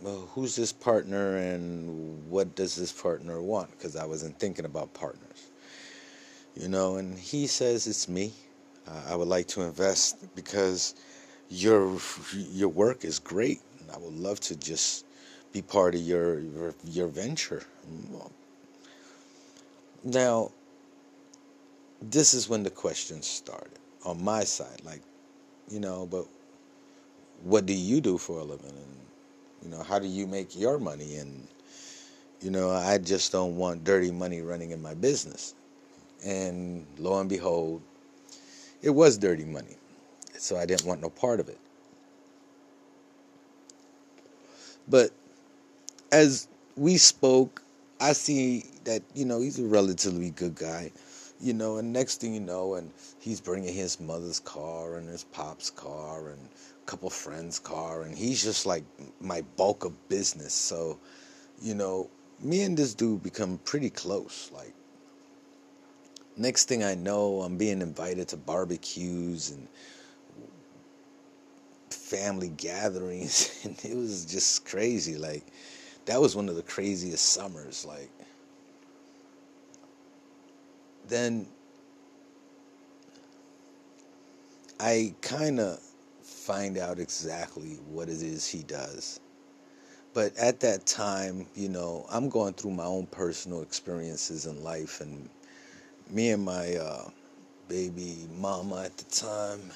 well, 0.03 0.29
who's 0.35 0.55
this 0.55 0.73
partner 0.73 1.37
and 1.37 2.29
what 2.29 2.55
does 2.55 2.75
this 2.75 2.91
partner 2.91 3.41
want? 3.41 3.71
Because 3.71 3.95
I 3.95 4.05
wasn't 4.05 4.37
thinking 4.37 4.65
about 4.65 4.93
partners. 4.93 5.49
You 6.55 6.67
know, 6.67 6.97
and 6.97 7.17
he 7.17 7.47
says 7.47 7.87
it's 7.87 8.09
me. 8.09 8.33
Uh, 8.85 9.01
I 9.09 9.15
would 9.15 9.29
like 9.29 9.47
to 9.49 9.61
invest 9.61 10.17
because 10.35 10.93
your 11.49 11.97
your 12.33 12.69
work 12.69 13.05
is 13.05 13.17
great. 13.17 13.61
And 13.79 13.89
I 13.91 13.97
would 13.97 14.13
love 14.13 14.41
to 14.41 14.57
just 14.57 15.05
be 15.53 15.61
part 15.61 15.95
of 15.95 16.01
your 16.01 16.39
your, 16.39 16.75
your 16.83 17.07
venture. 17.07 17.63
Now, 20.03 20.51
this 22.01 22.33
is 22.33 22.49
when 22.49 22.63
the 22.63 22.69
questions 22.69 23.25
started 23.25 23.79
on 24.05 24.21
my 24.21 24.43
side. 24.43 24.81
Like, 24.83 25.01
you 25.69 25.79
know, 25.79 26.05
but 26.05 26.27
what 27.43 27.65
do 27.65 27.73
you 27.73 28.01
do 28.01 28.17
for 28.17 28.39
a 28.39 28.43
living? 28.43 28.71
And, 28.71 29.12
you 29.63 29.69
know, 29.69 29.81
how 29.83 29.99
do 29.99 30.07
you 30.07 30.27
make 30.27 30.57
your 30.57 30.77
money? 30.77 31.15
And, 31.15 31.47
you 32.41 32.51
know, 32.51 32.71
I 32.71 32.97
just 32.97 33.31
don't 33.31 33.55
want 33.55 33.83
dirty 33.83 34.11
money 34.11 34.41
running 34.41 34.71
in 34.71 34.81
my 34.81 34.93
business. 34.93 35.55
And 36.25 36.85
lo 36.97 37.19
and 37.19 37.29
behold, 37.29 37.81
it 38.81 38.89
was 38.89 39.17
dirty 39.17 39.45
money. 39.45 39.77
So 40.37 40.57
I 40.57 40.65
didn't 40.65 40.85
want 40.85 41.01
no 41.01 41.09
part 41.09 41.39
of 41.39 41.47
it. 41.47 41.59
But 44.87 45.11
as 46.11 46.47
we 46.75 46.97
spoke, 46.97 47.63
I 48.01 48.13
see 48.13 48.65
that, 48.83 49.01
you 49.13 49.25
know, 49.25 49.39
he's 49.39 49.59
a 49.59 49.63
relatively 49.63 50.31
good 50.31 50.55
guy, 50.55 50.91
you 51.39 51.53
know, 51.53 51.77
and 51.77 51.93
next 51.93 52.19
thing 52.19 52.33
you 52.33 52.41
know, 52.41 52.75
and 52.75 52.91
he's 53.19 53.39
bringing 53.39 53.73
his 53.73 53.99
mother's 53.99 54.41
car 54.41 54.97
and 54.97 55.07
his 55.07 55.23
pop's 55.23 55.69
car 55.69 56.29
and 56.29 56.49
couple 56.85 57.09
friends' 57.09 57.59
car, 57.59 58.03
and 58.03 58.17
he's 58.17 58.43
just 58.43 58.65
like 58.65 58.83
my 59.19 59.41
bulk 59.57 59.85
of 59.85 60.09
business. 60.09 60.53
So, 60.53 60.99
you 61.61 61.75
know, 61.75 62.09
me 62.39 62.63
and 62.63 62.77
this 62.77 62.93
dude 62.93 63.23
become 63.23 63.59
pretty 63.65 63.89
close. 63.89 64.51
Like, 64.53 64.73
next 66.37 66.67
thing 66.67 66.83
I 66.83 66.95
know, 66.95 67.41
I'm 67.41 67.57
being 67.57 67.81
invited 67.81 68.27
to 68.29 68.37
barbecues 68.37 69.51
and 69.51 69.67
family 72.13 72.49
gatherings 72.49 73.59
and 73.63 73.75
it 73.83 73.95
was 73.95 74.25
just 74.25 74.65
crazy 74.65 75.17
like 75.17 75.43
that 76.05 76.21
was 76.21 76.35
one 76.35 76.47
of 76.47 76.55
the 76.55 76.61
craziest 76.61 77.23
summers 77.23 77.85
like 77.85 78.09
then 81.07 81.47
I 84.79 85.13
kind 85.21 85.59
of 85.59 85.79
find 86.43 86.77
out 86.77 86.99
exactly 86.99 87.79
what 87.87 88.09
it 88.09 88.21
is 88.21 88.45
he 88.45 88.63
does. 88.63 89.21
But 90.13 90.35
at 90.37 90.59
that 90.59 90.85
time, 90.85 91.47
you 91.55 91.69
know, 91.69 92.05
I'm 92.11 92.27
going 92.27 92.53
through 92.53 92.71
my 92.71 92.83
own 92.83 93.07
personal 93.07 93.61
experiences 93.61 94.45
in 94.45 94.61
life, 94.61 94.99
and 94.99 95.29
me 96.09 96.31
and 96.31 96.43
my 96.43 96.75
uh, 96.75 97.09
baby 97.69 98.27
mama 98.37 98.83
at 98.83 98.97
the 98.97 99.05
time, 99.05 99.71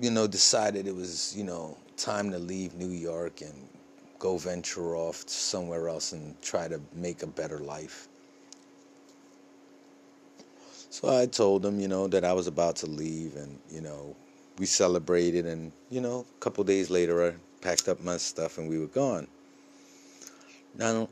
you 0.00 0.10
know, 0.10 0.26
decided 0.26 0.86
it 0.86 0.96
was, 0.96 1.36
you 1.36 1.44
know, 1.44 1.76
time 1.98 2.30
to 2.30 2.38
leave 2.38 2.74
New 2.74 2.88
York 2.88 3.42
and 3.42 3.68
go 4.18 4.38
venture 4.38 4.96
off 4.96 5.28
somewhere 5.28 5.88
else 5.88 6.12
and 6.12 6.40
try 6.40 6.68
to 6.68 6.80
make 6.94 7.22
a 7.22 7.26
better 7.26 7.58
life. 7.58 8.08
So 10.88 11.16
I 11.16 11.26
told 11.26 11.66
him, 11.66 11.78
you 11.78 11.88
know, 11.88 12.08
that 12.08 12.24
I 12.24 12.32
was 12.32 12.46
about 12.46 12.76
to 12.76 12.86
leave 12.86 13.36
and, 13.36 13.58
you 13.68 13.82
know, 13.82 14.16
we 14.58 14.66
celebrated 14.66 15.46
and, 15.46 15.72
you 15.90 16.00
know, 16.00 16.26
a 16.36 16.40
couple 16.40 16.64
days 16.64 16.90
later 16.90 17.26
I 17.26 17.34
packed 17.60 17.88
up 17.88 18.02
my 18.02 18.16
stuff 18.16 18.58
and 18.58 18.68
we 18.68 18.78
were 18.78 18.86
gone. 18.86 19.26
Now, 20.76 21.02
it 21.02 21.08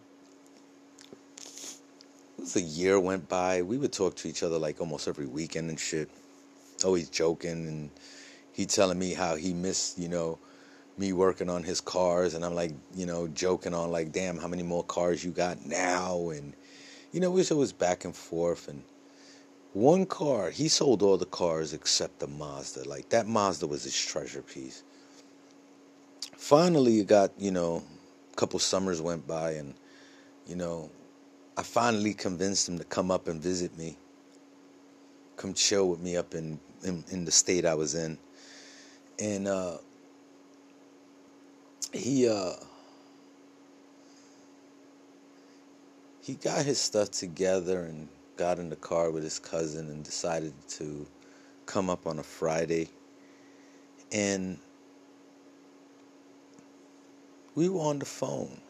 was 2.39 2.57
a 2.57 2.61
year 2.61 2.99
went 2.99 3.29
by. 3.29 3.63
We 3.63 3.79
would 3.79 3.93
talk 3.93 4.17
to 4.17 4.29
each 4.29 4.43
other 4.43 4.59
like 4.59 4.81
almost 4.81 5.09
every 5.09 5.27
weekend 5.27 5.71
and 5.71 5.79
shit. 5.79 6.09
Always 6.85 7.09
joking 7.09 7.67
and 7.69 7.91
he 8.53 8.67
telling 8.67 8.99
me 8.99 9.15
how 9.15 9.37
he 9.37 9.55
missed, 9.55 9.99
you 9.99 10.09
know, 10.09 10.39
me 10.99 11.13
working 11.13 11.49
on 11.49 11.63
his 11.63 11.81
cars, 11.81 12.35
and 12.35 12.45
I'm 12.45 12.55
like, 12.55 12.73
you 12.95 13.07
know, 13.07 13.27
joking 13.29 13.75
on 13.75 13.91
like, 13.91 14.13
damn, 14.13 14.37
how 14.37 14.47
many 14.49 14.63
more 14.63 14.85
cars 14.85 15.25
you 15.25 15.31
got 15.31 15.65
now? 15.65 16.31
And 16.31 16.53
you 17.13 17.21
know, 17.21 17.29
it 17.29 17.35
was 17.35 17.51
always 17.51 17.73
back 17.73 18.05
and 18.05 18.15
forth. 18.15 18.69
And 18.69 18.83
one 19.73 20.07
car, 20.07 20.51
he 20.51 20.69
sold 20.69 21.03
all 21.03 21.17
the 21.17 21.27
cars 21.27 21.73
except 21.73 22.19
the 22.19 22.27
Mazda. 22.27 22.89
Like 22.89 23.09
that 23.11 23.27
Mazda 23.27 23.67
was 23.67 23.85
his 23.85 23.99
treasure 23.99 24.43
piece. 24.43 24.83
Finally, 26.37 27.01
it 27.01 27.07
got, 27.07 27.33
you 27.39 27.51
know, 27.51 27.83
a 28.33 28.37
couple 28.37 28.59
summers 28.59 29.01
went 29.01 29.27
by, 29.27 29.53
and 29.53 29.75
you 30.47 30.57
know, 30.57 30.91
I 31.57 31.63
finally 31.63 32.15
convinced 32.15 32.69
him 32.69 32.79
to 32.79 32.85
come 32.85 33.11
up 33.11 33.29
and 33.29 33.41
visit 33.41 33.77
me, 33.79 33.97
come 35.37 35.55
chill 35.55 35.89
with 35.89 36.01
me 36.01 36.17
up 36.17 36.35
in 36.35 36.59
in, 36.85 37.05
in 37.11 37.25
the 37.25 37.31
state 37.31 37.65
I 37.65 37.75
was 37.75 37.95
in 37.95 38.19
and 39.23 39.47
uh, 39.47 39.77
he 41.93 42.29
uh, 42.29 42.53
he 46.23 46.35
got 46.35 46.65
his 46.65 46.81
stuff 46.81 47.11
together 47.11 47.85
and 47.85 48.09
got 48.37 48.59
in 48.59 48.69
the 48.69 48.77
car 48.77 49.11
with 49.11 49.23
his 49.23 49.39
cousin 49.39 49.89
and 49.89 50.05
decided 50.05 50.53
to 50.69 51.07
come 51.67 51.91
up 51.91 52.07
on 52.07 52.19
a 52.19 52.23
Friday, 52.23 52.89
and 54.11 54.59
we 57.55 57.69
were 57.69 57.81
on 57.81 57.99
the 57.99 58.07
phone, 58.07 58.61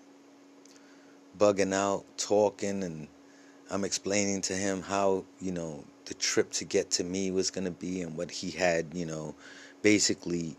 bugging 1.38 1.74
out, 1.74 2.04
talking, 2.16 2.82
and 2.82 3.08
I'm 3.70 3.84
explaining 3.84 4.42
to 4.42 4.54
him 4.54 4.82
how 4.82 5.24
you 5.40 5.52
know 5.52 5.84
the 6.06 6.14
trip 6.14 6.50
to 6.52 6.64
get 6.64 6.90
to 6.92 7.04
me 7.04 7.30
was 7.30 7.50
going 7.50 7.64
to 7.64 7.70
be 7.70 8.02
and 8.02 8.16
what 8.16 8.30
he 8.30 8.50
had, 8.50 8.92
you 8.92 9.06
know, 9.06 9.34
basically 9.82 10.56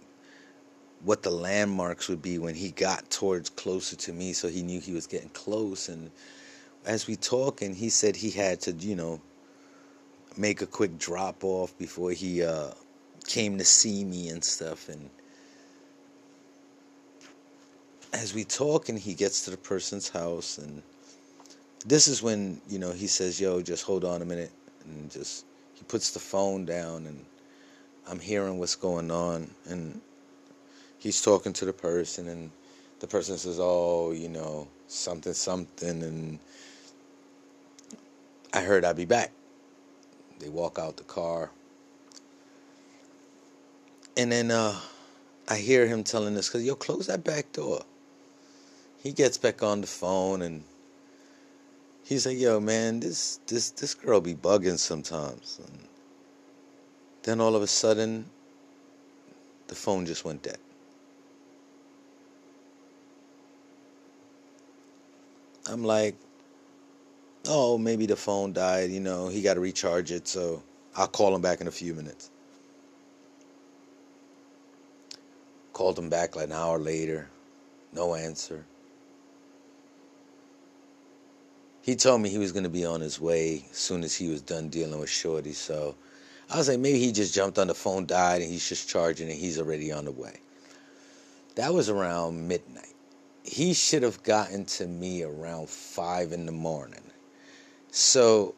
what 1.03 1.21
the 1.21 1.31
landmarks 1.31 2.07
would 2.07 2.21
be 2.21 2.37
when 2.37 2.55
he 2.55 2.71
got 2.71 3.09
towards 3.09 3.49
closer 3.49 3.95
to 3.97 4.13
me 4.13 4.31
so 4.31 4.47
he 4.47 4.63
knew 4.63 4.79
he 4.79 4.93
was 4.93 5.05
getting 5.05 5.29
close. 5.29 5.89
And 5.89 6.11
as 6.85 7.07
we 7.07 7.15
talking 7.15 7.75
he 7.75 7.89
said 7.89 8.15
he 8.15 8.31
had 8.31 8.59
to 8.61 8.71
you 8.73 8.95
know 8.95 9.21
make 10.37 10.61
a 10.61 10.65
quick 10.65 10.97
drop 10.97 11.43
off 11.43 11.77
before 11.77 12.11
he 12.11 12.43
uh, 12.43 12.69
came 13.25 13.57
to 13.57 13.65
see 13.65 14.03
me 14.03 14.29
and 14.29 14.43
stuff 14.43 14.89
and 14.89 15.09
as 18.13 18.33
we 18.33 18.43
talk 18.43 18.89
and 18.89 18.99
he 18.99 19.13
gets 19.13 19.45
to 19.45 19.51
the 19.51 19.57
person's 19.57 20.09
house 20.09 20.57
and 20.57 20.81
this 21.85 22.07
is 22.07 22.23
when 22.23 22.59
you 22.69 22.79
know 22.79 22.91
he 22.91 23.07
says 23.07 23.39
yo 23.39 23.61
just 23.61 23.83
hold 23.83 24.03
on 24.03 24.21
a 24.21 24.25
minute 24.25 24.51
and 24.85 25.11
just 25.11 25.45
he 25.73 25.83
puts 25.85 26.11
the 26.11 26.19
phone 26.19 26.65
down 26.65 27.05
and 27.07 27.25
I'm 28.07 28.19
hearing 28.19 28.59
what's 28.59 28.75
going 28.75 29.11
on, 29.11 29.49
and 29.65 30.01
he's 30.99 31.21
talking 31.21 31.53
to 31.53 31.65
the 31.65 31.73
person, 31.73 32.27
and 32.27 32.51
the 32.99 33.07
person 33.07 33.37
says, 33.37 33.59
"Oh, 33.61 34.11
you 34.11 34.27
know, 34.27 34.67
something, 34.87 35.33
something," 35.33 36.03
and 36.03 36.39
I 38.53 38.61
heard 38.61 38.85
I'd 38.85 38.95
be 38.97 39.05
back. 39.05 39.31
They 40.39 40.49
walk 40.49 40.79
out 40.79 40.97
the 40.97 41.03
car, 41.03 41.51
and 44.17 44.31
then 44.31 44.51
uh, 44.51 44.79
I 45.49 45.57
hear 45.57 45.87
him 45.87 46.03
telling 46.03 46.37
us, 46.37 46.49
"Cause 46.49 46.63
yo, 46.63 46.75
close 46.75 47.07
that 47.07 47.23
back 47.23 47.51
door." 47.53 47.83
He 49.01 49.11
gets 49.13 49.37
back 49.37 49.63
on 49.63 49.81
the 49.81 49.87
phone 49.87 50.41
and 50.41 50.63
he's 52.03 52.25
like, 52.25 52.37
"Yo, 52.39 52.59
man, 52.59 52.99
this 53.01 53.39
this 53.47 53.71
this 53.71 53.93
girl 53.95 54.21
be 54.21 54.35
bugging 54.35 54.79
sometimes." 54.79 55.59
And 55.65 55.87
then 57.23 57.41
all 57.41 57.55
of 57.55 57.61
a 57.63 57.67
sudden, 57.67 58.29
the 59.67 59.75
phone 59.75 60.05
just 60.05 60.25
went 60.25 60.43
dead. 60.43 60.59
I'm 65.67 65.83
like, 65.83 66.15
oh, 67.47 67.77
maybe 67.77 68.05
the 68.05 68.15
phone 68.15 68.53
died. 68.53 68.91
You 68.91 68.99
know, 68.99 69.27
he 69.27 69.41
got 69.41 69.55
to 69.55 69.59
recharge 69.59 70.11
it, 70.11 70.27
so 70.27 70.63
I'll 70.95 71.07
call 71.07 71.35
him 71.35 71.41
back 71.41 71.61
in 71.61 71.67
a 71.67 71.71
few 71.71 71.93
minutes. 71.93 72.29
Called 75.73 75.97
him 75.97 76.09
back 76.09 76.35
like 76.35 76.45
an 76.45 76.51
hour 76.51 76.77
later, 76.77 77.29
no 77.93 78.15
answer. 78.15 78.65
he 81.83 81.97
told 81.97 82.21
me 82.21 82.29
he 82.29 82.37
was 82.37 82.53
going 82.53 82.63
to 82.63 82.69
be 82.69 82.85
on 82.85 83.01
his 83.01 83.19
way 83.19 83.65
as 83.69 83.77
soon 83.77 84.03
as 84.03 84.15
he 84.15 84.29
was 84.29 84.41
done 84.41 84.69
dealing 84.69 84.99
with 84.99 85.09
Shorty. 85.09 85.51
So 85.51 85.95
I 86.49 86.57
was 86.57 86.69
like, 86.69 86.79
maybe 86.79 86.97
he 86.97 87.11
just 87.11 87.35
jumped 87.35 87.59
on 87.59 87.67
the 87.67 87.73
phone, 87.73 88.05
died, 88.05 88.41
and 88.41 88.49
he's 88.49 88.67
just 88.67 88.87
charging 88.87 89.29
and 89.29 89.37
he's 89.37 89.59
already 89.59 89.91
on 89.91 90.05
the 90.05 90.11
way. 90.11 90.39
That 91.55 91.73
was 91.73 91.89
around 91.89 92.47
midnight. 92.47 92.95
He 93.43 93.73
should 93.73 94.01
have 94.01 94.23
gotten 94.23 94.63
to 94.65 94.87
me 94.87 95.23
around 95.23 95.67
five 95.67 96.31
in 96.31 96.45
the 96.45 96.53
morning. 96.53 97.03
So, 97.95 98.55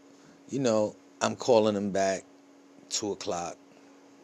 you 0.48 0.60
know, 0.60 0.96
I'm 1.20 1.36
calling 1.36 1.76
him 1.76 1.92
back, 1.92 2.24
two 2.88 3.12
o'clock, 3.12 3.58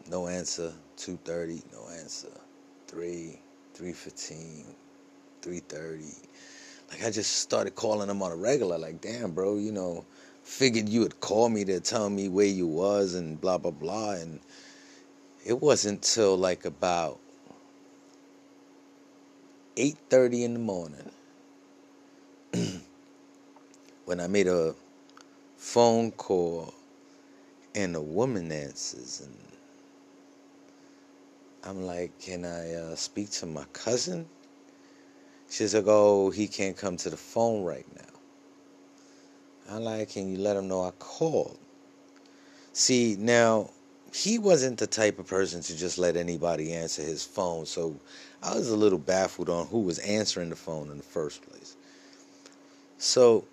no 0.10 0.30
answer. 0.30 0.72
Two 0.96 1.20
thirty, 1.26 1.62
no 1.74 1.90
answer. 1.90 2.30
Three, 2.88 3.38
three 3.74 3.92
fifteen, 3.92 4.64
three 5.42 5.60
thirty. 5.60 6.16
Like 6.90 7.04
I 7.04 7.12
just 7.12 7.40
started 7.40 7.76
calling 7.76 8.10
him 8.10 8.22
on 8.22 8.32
a 8.32 8.38
regular. 8.38 8.78
Like, 8.78 9.02
damn, 9.02 9.32
bro, 9.32 9.58
you 9.58 9.74
know, 9.74 10.06
figured 10.44 10.88
you 10.88 11.02
would 11.02 11.20
call 11.20 11.50
me 11.50 11.66
to 11.66 11.82
tell 11.82 12.10
me 12.10 12.30
where 12.30 12.46
you 12.46 12.66
was 12.66 13.14
and 13.14 13.40
blah 13.42 13.58
blah 13.58 13.72
blah. 13.72 14.12
And 14.12 14.40
it 15.46 15.60
wasn't 15.62 16.04
till 16.04 16.38
like 16.38 16.64
about 16.64 17.20
eight 19.76 19.98
thirty 20.10 20.46
in 20.46 20.54
the 20.54 20.60
morning 20.60 21.12
when 24.06 24.22
I 24.22 24.28
made 24.28 24.48
a 24.48 24.74
phone 25.62 26.10
call 26.14 26.74
and 27.76 27.96
a 27.96 28.02
woman 28.02 28.52
answers 28.52 29.22
and 29.24 29.38
I'm 31.64 31.84
like, 31.84 32.20
can 32.20 32.44
I 32.44 32.74
uh, 32.74 32.96
speak 32.96 33.30
to 33.34 33.46
my 33.46 33.64
cousin? 33.72 34.26
She's 35.52 35.76
like, 35.76 35.86
oh, 35.86 36.32
he 36.32 36.48
can't 36.48 36.76
come 36.76 36.98
to 36.98 37.12
the 37.12 37.16
phone 37.16 37.64
right 37.64 37.86
now. 37.96 38.20
I'm 39.70 39.84
like, 39.84 40.10
can 40.10 40.32
you 40.32 40.40
let 40.40 40.58
him 40.58 40.68
know 40.68 40.84
I 40.84 40.92
called? 40.98 41.60
See, 42.74 43.16
now, 43.20 43.70
he 44.12 44.40
wasn't 44.40 44.80
the 44.80 44.88
type 44.88 45.20
of 45.20 45.28
person 45.28 45.62
to 45.62 45.78
just 45.78 46.00
let 46.00 46.18
anybody 46.18 46.74
answer 46.74 47.04
his 47.04 47.24
phone, 47.24 47.68
so 47.68 47.96
I 48.42 48.56
was 48.56 48.70
a 48.70 48.76
little 48.76 48.98
baffled 48.98 49.50
on 49.50 49.68
who 49.68 49.82
was 49.82 50.00
answering 50.00 50.50
the 50.50 50.56
phone 50.56 50.90
in 50.90 50.98
the 50.98 51.04
first 51.04 51.48
place. 51.48 51.76
So, 52.98 53.46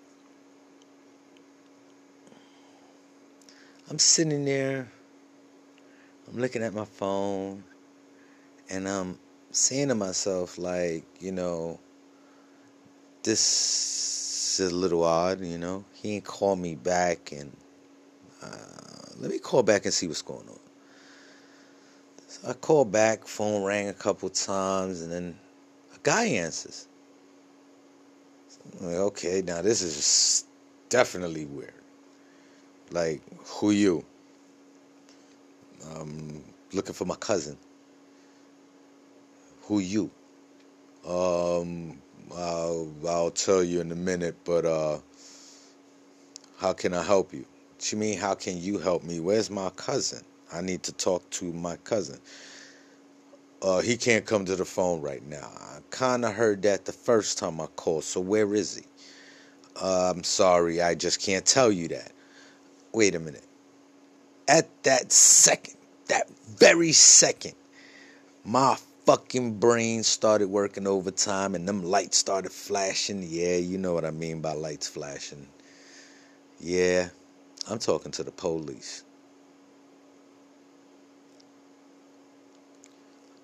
I'm 3.89 3.97
sitting 3.97 4.45
there, 4.45 4.87
I'm 6.27 6.39
looking 6.39 6.61
at 6.61 6.75
my 6.75 6.85
phone, 6.85 7.63
and 8.69 8.87
I'm 8.87 9.17
saying 9.49 9.87
to 9.87 9.95
myself, 9.95 10.59
like, 10.59 11.05
you 11.19 11.31
know, 11.31 11.79
this 13.23 14.59
is 14.59 14.71
a 14.71 14.75
little 14.75 15.03
odd, 15.03 15.41
you 15.41 15.57
know. 15.57 15.85
He 15.91 16.17
ain't 16.17 16.23
called 16.23 16.59
me 16.59 16.75
back, 16.75 17.31
and 17.31 17.51
uh, 18.43 19.15
let 19.17 19.31
me 19.31 19.39
call 19.39 19.63
back 19.63 19.85
and 19.85 19.93
see 19.93 20.05
what's 20.05 20.21
going 20.21 20.47
on. 20.47 20.59
So 22.27 22.47
I 22.47 22.53
call 22.53 22.85
back, 22.85 23.25
phone 23.25 23.63
rang 23.63 23.89
a 23.89 23.93
couple 23.93 24.29
times, 24.29 25.01
and 25.01 25.11
then 25.11 25.35
a 25.95 25.97
guy 26.03 26.25
answers. 26.25 26.87
Like, 28.79 28.97
okay, 28.97 29.41
now 29.41 29.63
this 29.63 29.81
is 29.81 30.45
definitely 30.89 31.45
weird. 31.45 31.73
Like, 32.91 33.21
who 33.45 33.71
you? 33.71 34.05
I'm 35.95 36.43
looking 36.73 36.93
for 36.93 37.05
my 37.05 37.15
cousin 37.15 37.57
who 39.69 39.79
you? 39.79 40.09
Um, 41.07 41.99
I'll, 42.35 42.91
I'll 43.07 43.29
tell 43.29 43.63
you 43.63 43.81
in 43.81 43.91
a 43.91 43.95
minute, 43.95 44.35
but 44.43 44.65
uh, 44.65 44.97
how 46.57 46.73
can 46.73 46.95
I 46.95 47.03
help 47.03 47.33
you? 47.33 47.45
What 47.75 47.91
you 47.91 47.99
mean, 47.99 48.17
how 48.17 48.33
can 48.33 48.59
you 48.59 48.79
help 48.79 49.03
me? 49.03 49.19
Where's 49.19 49.51
my 49.51 49.69
cousin? 49.71 50.23
I 50.51 50.61
need 50.61 50.81
to 50.83 50.91
talk 50.91 51.29
to 51.31 51.53
my 51.53 51.75
cousin. 51.77 52.19
Uh, 53.61 53.81
he 53.81 53.95
can't 53.95 54.25
come 54.25 54.43
to 54.45 54.55
the 54.55 54.65
phone 54.65 55.01
right 55.01 55.23
now. 55.27 55.51
I 55.55 55.79
kind 55.91 56.25
of 56.25 56.33
heard 56.33 56.63
that 56.63 56.85
the 56.85 56.91
first 56.91 57.37
time 57.37 57.61
I 57.61 57.67
called, 57.67 58.03
so 58.05 58.19
where 58.19 58.55
is 58.55 58.75
he? 58.75 58.85
Uh, 59.79 60.13
I'm 60.15 60.23
sorry, 60.23 60.81
I 60.81 60.95
just 60.95 61.21
can't 61.21 61.45
tell 61.45 61.71
you 61.71 61.89
that. 61.89 62.11
Wait 62.93 63.15
a 63.15 63.19
minute. 63.19 63.43
At 64.47 64.67
that 64.83 65.11
second, 65.11 65.75
that 66.07 66.29
very 66.29 66.91
second, 66.91 67.53
my 68.43 68.77
fucking 69.05 69.59
brain 69.59 70.03
started 70.03 70.49
working 70.49 70.87
overtime 70.87 71.55
and 71.55 71.67
them 71.67 71.83
lights 71.83 72.17
started 72.17 72.51
flashing. 72.51 73.23
Yeah, 73.27 73.57
you 73.57 73.77
know 73.77 73.93
what 73.93 74.05
I 74.05 74.11
mean 74.11 74.41
by 74.41 74.53
lights 74.53 74.87
flashing. 74.87 75.47
Yeah, 76.59 77.09
I'm 77.69 77.79
talking 77.79 78.11
to 78.13 78.23
the 78.23 78.31
police. 78.31 79.03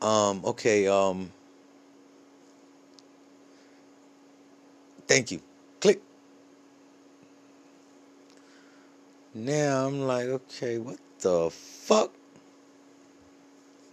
Um, 0.01 0.41
okay, 0.45 0.88
um, 0.88 1.31
thank 5.08 5.31
you. 5.31 5.41
Now 9.38 9.86
I'm 9.86 10.08
like, 10.08 10.28
okay, 10.28 10.78
what 10.78 10.98
the 11.19 11.50
fuck? 11.50 12.10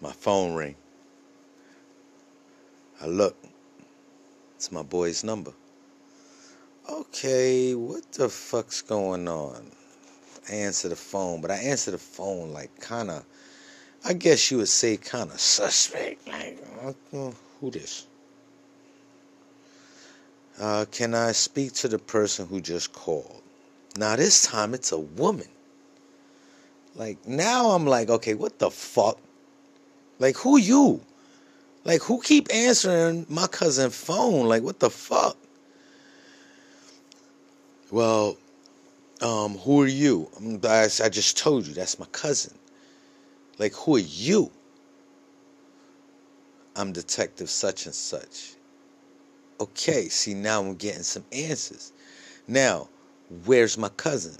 My 0.01 0.13
phone 0.13 0.55
ring. 0.55 0.77
I 3.01 3.07
look. 3.07 3.37
It's 4.55 4.71
my 4.71 4.85
boy's 4.85 5.25
number. 5.25 5.53
Okay, 6.89 7.75
what 7.75 8.13
the 8.13 8.29
fuck's 8.29 8.83
going 8.83 9.27
on? 9.27 9.73
I 10.49 10.55
answer 10.55 10.89
the 10.89 10.95
phone, 10.95 11.41
but 11.41 11.51
I 11.51 11.57
answer 11.57 11.91
the 11.91 11.99
phone 11.99 12.53
like 12.53 12.79
kind 12.79 13.11
of, 13.11 13.25
I 14.05 14.13
guess 14.13 14.49
you 14.53 14.59
would 14.59 14.69
say 14.69 14.97
kind 14.97 15.29
of 15.29 15.41
suspect. 15.41 16.29
Like, 16.29 16.63
who 17.11 17.71
this? 17.73 18.07
Uh, 20.61 20.85
can 20.93 21.15
I 21.15 21.33
speak 21.33 21.73
to 21.75 21.89
the 21.89 21.99
person 21.99 22.47
who 22.47 22.61
just 22.61 22.93
called? 22.93 23.42
Now 23.97 24.17
this 24.17 24.47
time 24.47 24.75
it's 24.75 24.93
a 24.93 24.99
woman. 24.99 25.49
Like 26.95 27.27
now 27.27 27.71
I'm 27.71 27.87
like, 27.87 28.11
okay, 28.11 28.35
what 28.35 28.59
the 28.59 28.71
fuck? 28.71 29.19
Like 30.19 30.37
who 30.37 30.59
you? 30.59 31.03
Like, 31.85 32.03
who 32.03 32.21
keep 32.21 32.49
answering 32.55 33.27
my 33.29 33.47
cousin 33.47 33.91
phone? 33.91 34.47
Like, 34.47 34.63
what 34.63 34.79
the 34.79 34.91
fuck? 34.91 35.37
Well, 37.91 38.37
um, 39.21 39.59
who 39.59 39.83
are 39.83 39.89
you? 39.89 40.31
I, 40.65 40.89
I 41.03 41.09
just 41.09 41.37
told 41.37 41.67
you 41.67 41.75
that's 41.75 41.99
my 41.99 42.07
cousin. 42.07 42.57
Like, 43.59 43.73
who 43.75 43.97
are 43.97 44.01
you? 44.01 44.51
I'm 46.77 46.93
Detective 46.93 47.51
such 47.51 47.87
and 47.87 47.95
such. 47.95 48.55
Okay, 49.61 50.09
see, 50.09 50.35
now 50.35 50.63
I'm 50.63 50.75
getting 50.77 51.03
some 51.03 51.25
answers. 51.33 51.93
Now, 52.49 52.89
where's 53.45 53.79
my 53.79 53.89
cousin? 53.91 54.37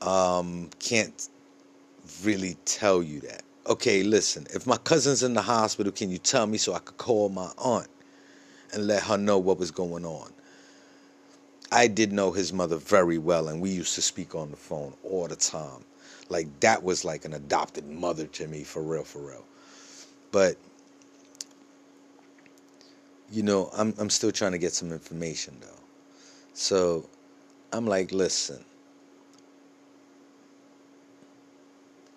Um, 0.00 0.70
can't 0.78 1.28
really 2.22 2.56
tell 2.64 3.02
you 3.02 3.20
that 3.20 3.42
okay, 3.68 4.02
listen, 4.02 4.46
if 4.54 4.66
my 4.66 4.78
cousin's 4.78 5.22
in 5.22 5.34
the 5.34 5.42
hospital, 5.42 5.92
can 5.92 6.10
you 6.10 6.18
tell 6.18 6.46
me 6.46 6.58
so 6.58 6.74
I 6.74 6.78
could 6.78 6.96
call 6.96 7.28
my 7.28 7.50
aunt 7.58 7.88
and 8.72 8.86
let 8.86 9.02
her 9.04 9.18
know 9.18 9.38
what 9.38 9.58
was 9.58 9.70
going 9.70 10.04
on? 10.04 10.32
I 11.70 11.86
did 11.86 12.12
know 12.12 12.32
his 12.32 12.52
mother 12.52 12.76
very 12.76 13.18
well, 13.18 13.48
and 13.48 13.60
we 13.60 13.70
used 13.70 13.94
to 13.96 14.02
speak 14.02 14.34
on 14.34 14.50
the 14.50 14.56
phone 14.56 14.94
all 15.04 15.28
the 15.28 15.36
time. 15.36 15.84
Like, 16.30 16.60
that 16.60 16.82
was 16.82 17.04
like 17.04 17.26
an 17.26 17.34
adopted 17.34 17.86
mother 17.86 18.26
to 18.26 18.48
me, 18.48 18.64
for 18.64 18.82
real, 18.82 19.04
for 19.04 19.18
real. 19.20 19.44
But, 20.32 20.56
you 23.30 23.42
know, 23.42 23.70
I'm, 23.76 23.94
I'm 23.98 24.08
still 24.08 24.32
trying 24.32 24.52
to 24.52 24.58
get 24.58 24.72
some 24.72 24.92
information, 24.92 25.56
though. 25.60 25.68
So, 26.54 27.08
I'm 27.72 27.86
like, 27.86 28.12
listen, 28.12 28.64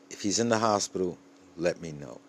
if 0.10 0.22
he's 0.22 0.40
in 0.40 0.50
the 0.50 0.60
hospital, 0.60 1.18
let 1.58 1.82
me 1.82 1.92
know. 1.92 2.20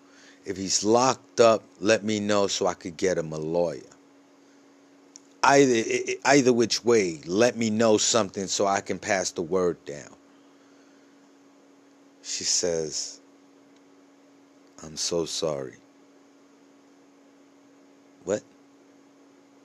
If 0.45 0.57
he's 0.57 0.83
locked 0.85 1.41
up, 1.41 1.63
let 1.81 2.03
me 2.03 2.21
know 2.21 2.47
so 2.49 2.67
I 2.67 2.75
could 2.75 2.97
get 2.97 3.19
him 3.19 3.33
a 3.33 3.39
lawyer. 3.39 3.81
Either 5.45 5.83
either 6.25 6.53
which 6.53 6.85
way, 6.85 7.21
let 7.27 7.57
me 7.57 7.71
know 7.71 7.97
something 7.97 8.47
so 8.47 8.67
I 8.67 8.81
can 8.81 8.99
pass 8.99 9.31
the 9.33 9.43
word 9.43 9.85
down. 9.85 10.15
She 12.23 12.45
says, 12.45 13.21
I'm 14.83 14.97
so 14.97 15.25
sorry. 15.25 15.77
What? 18.25 18.43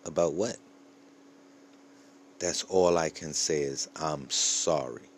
About 0.06 0.34
what? 0.34 0.58
That's 2.40 2.64
all 2.64 2.98
I 2.98 3.10
can 3.10 3.34
say 3.34 3.62
is 3.62 3.90
I'm 3.96 4.30
sorry. 4.30 5.10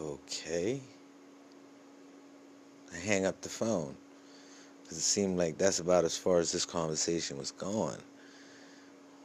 Okay. 0.00 0.80
I 2.92 2.96
hang 2.96 3.26
up 3.26 3.40
the 3.40 3.48
phone 3.48 3.96
because 4.82 4.98
it 4.98 5.02
seemed 5.02 5.38
like 5.38 5.58
that's 5.58 5.80
about 5.80 6.04
as 6.04 6.16
far 6.16 6.38
as 6.38 6.52
this 6.52 6.64
conversation 6.66 7.38
was 7.38 7.50
going. 7.50 7.98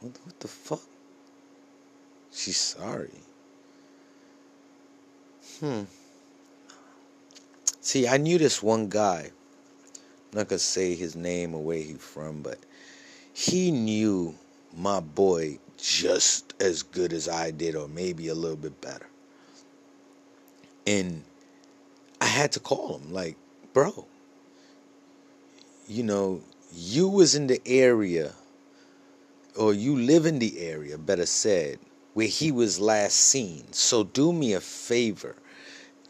What, 0.00 0.18
what 0.24 0.40
the 0.40 0.48
fuck? 0.48 0.80
She's 2.32 2.56
sorry. 2.56 3.20
Hmm. 5.60 5.82
See, 7.80 8.08
I 8.08 8.16
knew 8.16 8.38
this 8.38 8.62
one 8.62 8.88
guy. 8.88 9.30
I'm 10.32 10.38
not 10.38 10.48
gonna 10.48 10.58
say 10.58 10.94
his 10.94 11.16
name 11.16 11.54
or 11.54 11.62
where 11.62 11.78
he's 11.78 11.98
from, 11.98 12.40
but 12.40 12.58
he 13.40 13.70
knew 13.70 14.34
my 14.76 15.00
boy 15.00 15.58
just 15.78 16.52
as 16.60 16.82
good 16.82 17.10
as 17.10 17.26
I 17.26 17.50
did, 17.50 17.74
or 17.74 17.88
maybe 17.88 18.28
a 18.28 18.34
little 18.34 18.56
bit 18.56 18.78
better. 18.82 19.06
And 20.86 21.24
I 22.20 22.26
had 22.26 22.52
to 22.52 22.60
call 22.60 22.98
him, 22.98 23.14
like, 23.14 23.36
bro, 23.72 24.06
you 25.88 26.02
know, 26.02 26.42
you 26.74 27.08
was 27.08 27.34
in 27.34 27.46
the 27.46 27.62
area, 27.64 28.34
or 29.56 29.72
you 29.72 29.96
live 29.96 30.26
in 30.26 30.38
the 30.38 30.60
area, 30.60 30.98
better 30.98 31.24
said, 31.24 31.78
where 32.12 32.26
he 32.26 32.52
was 32.52 32.78
last 32.78 33.16
seen. 33.16 33.72
So 33.72 34.04
do 34.04 34.34
me 34.34 34.52
a 34.52 34.60
favor, 34.60 35.34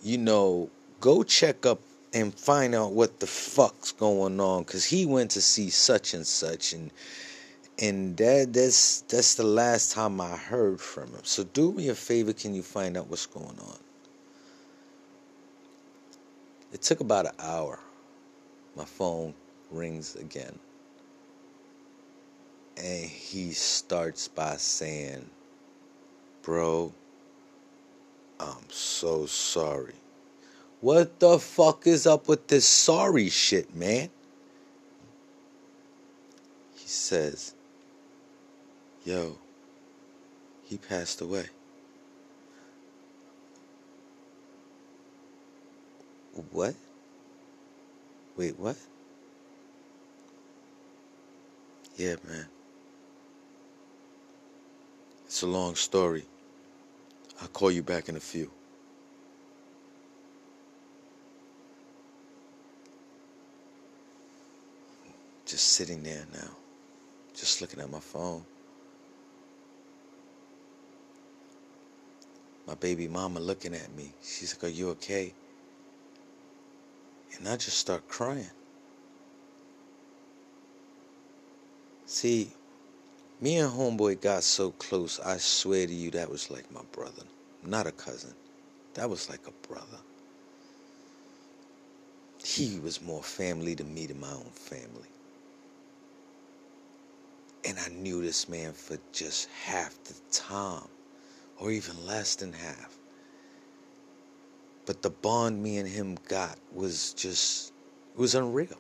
you 0.03 0.19
know, 0.19 0.69
go 0.99 1.23
check 1.23 1.65
up 1.65 1.81
and 2.13 2.35
find 2.35 2.75
out 2.75 2.93
what 2.93 3.21
the 3.21 3.27
fuck's 3.27 3.93
going 3.93 4.41
on, 4.41 4.65
cause 4.65 4.85
he 4.85 5.07
went 5.07 5.31
to 5.33 5.41
see 5.41 5.71
such 5.71 6.15
and 6.15 6.27
such, 6.27 6.73
and 6.73 6.91
and 7.79 8.17
that 8.19 8.53
that's 8.53 9.03
that's 9.03 9.37
the 9.37 9.45
last 9.45 9.93
time 9.93 10.21
I 10.21 10.37
heard 10.37 10.81
from 10.81 11.09
him. 11.09 11.23
So 11.25 11.45
do 11.45 11.73
me 11.73 11.89
a 11.89 11.95
favor, 11.95 12.33
can 12.33 12.55
you 12.55 12.63
find 12.63 12.97
out 12.97 13.09
what's 13.09 13.27
going 13.27 13.59
on? 13.61 13.79
It 16.73 16.83
took 16.83 17.01
about 17.01 17.27
an 17.27 17.33
hour. 17.39 17.81
My 18.77 18.85
phone 18.85 19.35
rings 19.71 20.17
again. 20.17 20.59
And 22.77 23.05
he 23.05 23.51
starts 23.51 24.29
by 24.29 24.57
saying, 24.57 25.29
Bro, 26.43 26.93
I'm 28.39 28.71
so 28.71 29.27
sorry. 29.27 29.95
What 30.81 31.21
the 31.21 31.39
fuck 31.39 31.87
is 31.87 32.07
up 32.07 32.29
with 32.29 32.49
this 32.49 32.67
sorry 32.67 33.29
shit, 33.29 33.75
man? 33.75 34.09
He 36.75 36.89
says, 36.89 37.55
Yo, 39.05 39.37
he 40.65 40.79
passed 40.79 41.21
away. 41.21 41.47
What? 46.51 46.75
Wait, 48.37 48.59
what? 48.59 48.77
Yeah, 51.97 52.17
man. 52.27 52.47
It's 55.27 55.43
a 55.43 55.47
long 55.47 55.75
story. 55.75 56.25
I'll 57.43 57.49
call 57.49 57.71
you 57.71 57.83
back 57.83 58.09
in 58.09 58.17
a 58.17 58.21
few. 58.21 58.51
Just 65.51 65.71
sitting 65.71 66.05
there 66.05 66.25
now, 66.33 66.51
just 67.35 67.61
looking 67.61 67.81
at 67.81 67.91
my 67.91 67.99
phone. 67.99 68.45
My 72.69 72.77
baby 72.77 73.09
mama 73.09 73.41
looking 73.41 73.75
at 73.75 73.93
me. 73.97 74.13
She's 74.23 74.55
like, 74.55 74.71
Are 74.71 74.73
you 74.73 74.91
okay? 74.91 75.35
And 77.37 77.49
I 77.49 77.57
just 77.57 77.79
start 77.79 78.07
crying. 78.07 78.47
See, 82.07 82.53
me 83.41 83.57
and 83.57 83.73
Homeboy 83.73 84.21
got 84.21 84.45
so 84.45 84.71
close, 84.71 85.19
I 85.19 85.39
swear 85.39 85.85
to 85.85 85.93
you, 85.93 86.13
that 86.13 86.31
was 86.31 86.49
like 86.49 86.71
my 86.73 86.83
brother. 86.93 87.25
Not 87.65 87.89
a 87.89 87.93
cousin. 87.93 88.35
That 88.95 89.11
was 89.11 89.29
like 89.29 89.49
a 89.49 89.67
brother. 89.67 89.99
He 92.45 92.79
was 92.79 93.03
more 93.03 93.25
family 93.25 93.75
to 93.75 93.83
me 93.83 94.07
than 94.07 94.21
my 94.21 94.31
own 94.31 94.53
family. 94.55 95.09
And 97.65 97.79
I 97.79 97.89
knew 97.89 98.23
this 98.23 98.49
man 98.49 98.73
for 98.73 98.99
just 99.13 99.49
half 99.65 100.03
the 100.05 100.15
time 100.33 100.89
or 101.59 101.71
even 101.71 102.07
less 102.07 102.35
than 102.35 102.53
half. 102.53 102.99
But 104.87 105.03
the 105.03 105.11
bond 105.11 105.63
me 105.63 105.77
and 105.77 105.89
him 105.89 106.17
got 106.27 106.59
was 106.73 107.13
just, 107.13 107.73
it 108.15 108.21
was 108.21 108.35
unreal. 108.35 108.79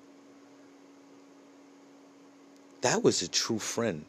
That 2.80 3.02
was 3.02 3.22
a 3.22 3.28
true 3.28 3.58
friend. 3.58 4.04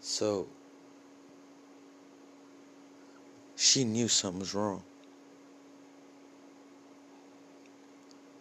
So, 0.00 0.46
she 3.56 3.84
knew 3.84 4.08
something 4.08 4.40
was 4.40 4.54
wrong. 4.54 4.82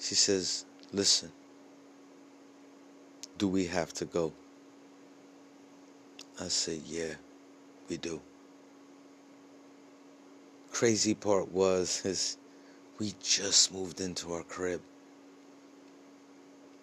She 0.05 0.13
says, 0.13 0.65
Listen, 0.93 1.31
do 3.39 3.47
we 3.47 3.65
have 3.65 3.91
to 3.93 4.05
go? 4.05 4.33
I 6.39 6.47
said, 6.47 6.81
Yeah, 6.85 7.15
we 7.89 7.97
do. 7.97 8.21
Crazy 10.71 11.15
part 11.15 11.51
was 11.51 12.05
is 12.05 12.37
we 12.99 13.15
just 13.19 13.73
moved 13.73 13.99
into 13.99 14.31
our 14.33 14.43
crib. 14.43 14.79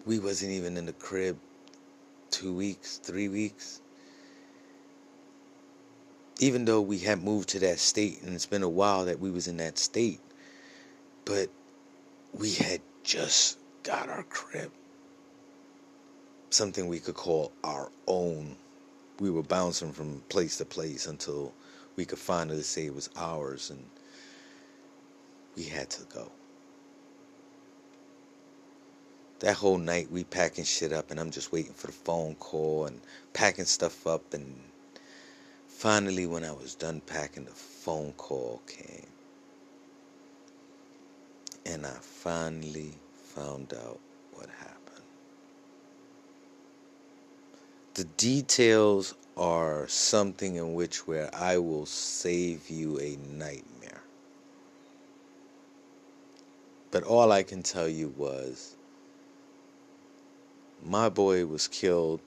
We 0.05 0.19
wasn't 0.19 0.51
even 0.51 0.77
in 0.77 0.87
the 0.87 0.93
crib 0.93 1.39
two 2.33 2.53
weeks, 2.53 2.99
three 2.99 3.29
weeks. 3.29 3.83
Even 6.41 6.65
though 6.65 6.81
we 6.81 6.99
had 6.99 7.23
moved 7.23 7.51
to 7.51 7.61
that 7.61 7.79
state 7.79 8.21
and 8.25 8.35
it's 8.35 8.47
been 8.47 8.65
a 8.65 8.69
while 8.69 9.05
that 9.05 9.21
we 9.21 9.31
was 9.31 9.47
in 9.47 9.59
that 9.59 9.79
state, 9.79 10.19
but 11.25 11.49
we 12.35 12.55
had 12.55 12.81
just 13.05 13.59
got 13.83 14.09
our 14.09 14.25
crib 14.25 14.71
something 16.55 16.87
we 16.87 17.01
could 17.01 17.15
call 17.15 17.53
our 17.65 17.91
own. 18.07 18.57
We 19.21 19.31
were 19.31 19.43
bouncing 19.43 19.93
from 19.93 20.23
place 20.29 20.59
to 20.59 20.65
place 20.65 21.07
until 21.07 21.53
we 21.97 22.05
could 22.05 22.19
finally 22.19 22.63
say 22.63 22.87
it 22.87 22.95
was 22.95 23.11
ours, 23.17 23.71
and 23.71 23.85
we 25.57 25.65
had 25.65 25.91
to 25.91 26.05
go. 26.05 26.31
That 29.41 29.57
whole 29.57 29.79
night, 29.79 30.11
we 30.11 30.25
packing 30.25 30.65
shit 30.65 30.93
up, 30.93 31.11
and 31.11 31.19
I'm 31.19 31.31
just 31.31 31.53
waiting 31.53 31.73
for 31.73 31.89
the 31.89 31.93
phone 31.93 32.37
call 32.37 32.87
and 32.87 33.01
packing 33.33 33.65
stuff 33.65 34.07
up. 34.07 34.35
And 34.35 34.61
finally, 35.67 36.27
when 36.27 36.45
I 36.45 36.53
was 36.53 36.75
done 36.75 37.01
packing, 37.01 37.45
the 37.45 37.51
phone 37.51 38.13
call 38.13 38.63
came. 38.67 39.07
And 41.65 41.87
I 41.87 41.97
finally 42.01 42.95
found 43.35 43.73
out 43.75 44.01
what 44.33 44.49
happened. 44.59 44.73
the 47.95 48.05
details 48.05 49.15
are 49.37 49.87
something 49.87 50.57
in 50.57 50.75
which 50.75 51.07
where 51.07 51.35
I 51.35 51.59
will 51.59 51.87
save 51.87 52.71
you 52.71 52.99
a 52.99 53.17
nightmare. 53.31 54.03
But 56.91 57.05
all 57.05 57.33
I 57.33 57.43
can 57.43 57.63
tell 57.63 57.89
you 57.89 58.15
was 58.17 58.77
my 60.83 61.09
boy 61.09 61.47
was 61.47 61.69
killed 61.69 62.21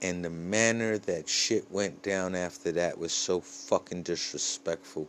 and 0.00 0.24
the 0.24 0.30
manner 0.30 0.96
that 0.96 1.28
shit 1.28 1.70
went 1.70 2.02
down 2.02 2.34
after 2.34 2.72
that 2.72 2.98
was 2.98 3.12
so 3.12 3.40
fucking 3.40 4.02
disrespectful. 4.04 5.08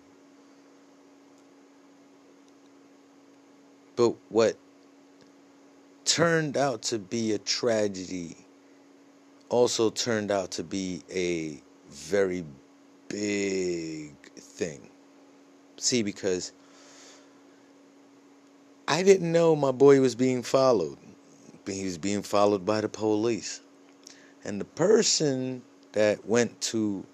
But 4.02 4.16
what 4.30 4.58
turned 6.06 6.58
out 6.58 6.82
to 6.90 6.98
be 6.98 7.34
a 7.34 7.38
tragedy 7.38 8.36
also 9.48 9.92
turned 9.92 10.32
out 10.32 10.50
to 10.54 10.64
be 10.64 11.04
a 11.14 11.62
very 11.88 12.44
big 13.10 14.16
thing. 14.34 14.90
See, 15.78 16.02
because 16.02 16.52
I 18.88 19.04
didn't 19.04 19.32
know 19.32 19.56
my 19.56 19.72
boy 19.72 20.02
was 20.02 20.16
being 20.16 20.42
followed. 20.42 20.98
He 21.68 21.84
was 21.84 22.00
being 22.00 22.24
followed 22.24 22.66
by 22.66 22.82
the 22.82 22.90
police. 22.90 23.62
And 24.44 24.60
the 24.60 24.66
person 24.66 25.62
that 25.92 26.26
went 26.26 26.60
to 26.62 27.06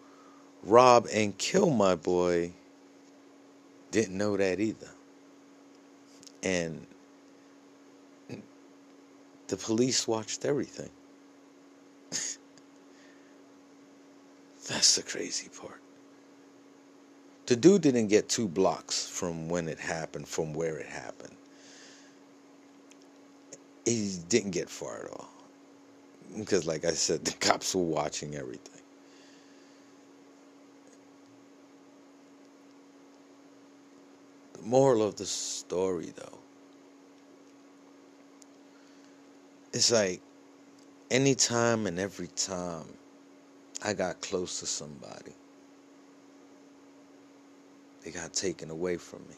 rob 0.63 1.05
and 1.13 1.37
kill 1.37 1.69
my 1.69 1.95
boy 1.95 2.53
didn't 3.91 4.17
know 4.17 4.37
that 4.37 4.61
either. 4.61 4.87
And 6.43 6.85
the 9.47 9.57
police 9.57 10.07
watched 10.07 10.45
everything. 10.45 10.89
That's 14.67 14.95
the 14.95 15.03
crazy 15.03 15.49
part. 15.49 15.81
The 17.47 17.55
dude 17.55 17.81
didn't 17.81 18.07
get 18.07 18.29
two 18.29 18.47
blocks 18.47 19.07
from 19.07 19.49
when 19.49 19.69
it 19.69 19.79
happened, 19.79 20.27
from 20.27 20.53
where 20.53 20.77
it 20.77 20.87
happened. 20.87 21.35
he 23.87 24.17
didn't 24.27 24.51
get 24.51 24.69
far 24.69 25.05
at 25.05 25.11
all. 25.11 25.29
Because, 26.37 26.65
like 26.67 26.85
I 26.85 26.91
said, 26.91 27.23
the 27.25 27.31
cops 27.33 27.73
were 27.73 27.83
watching 27.83 28.35
everything. 28.35 28.81
The 34.53 34.56
moral 34.67 35.01
of 35.01 35.15
the 35.15 35.25
story, 35.25 36.11
though, 36.15 36.39
it's 39.71 39.91
like 39.91 40.21
anytime 41.09 41.87
and 41.87 41.99
every 41.99 42.27
time 42.27 42.85
I 43.83 43.93
got 43.93 44.19
close 44.21 44.59
to 44.59 44.65
somebody, 44.65 45.33
they 48.03 48.11
got 48.11 48.33
taken 48.33 48.69
away 48.69 48.97
from 48.97 49.19
me. 49.29 49.35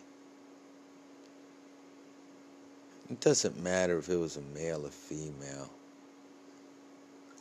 It 3.11 3.19
doesn't 3.21 3.61
matter 3.61 3.97
if 3.97 4.09
it 4.09 4.17
was 4.17 4.37
a 4.37 4.41
male 4.41 4.85
or 4.85 4.89
female. 4.89 5.69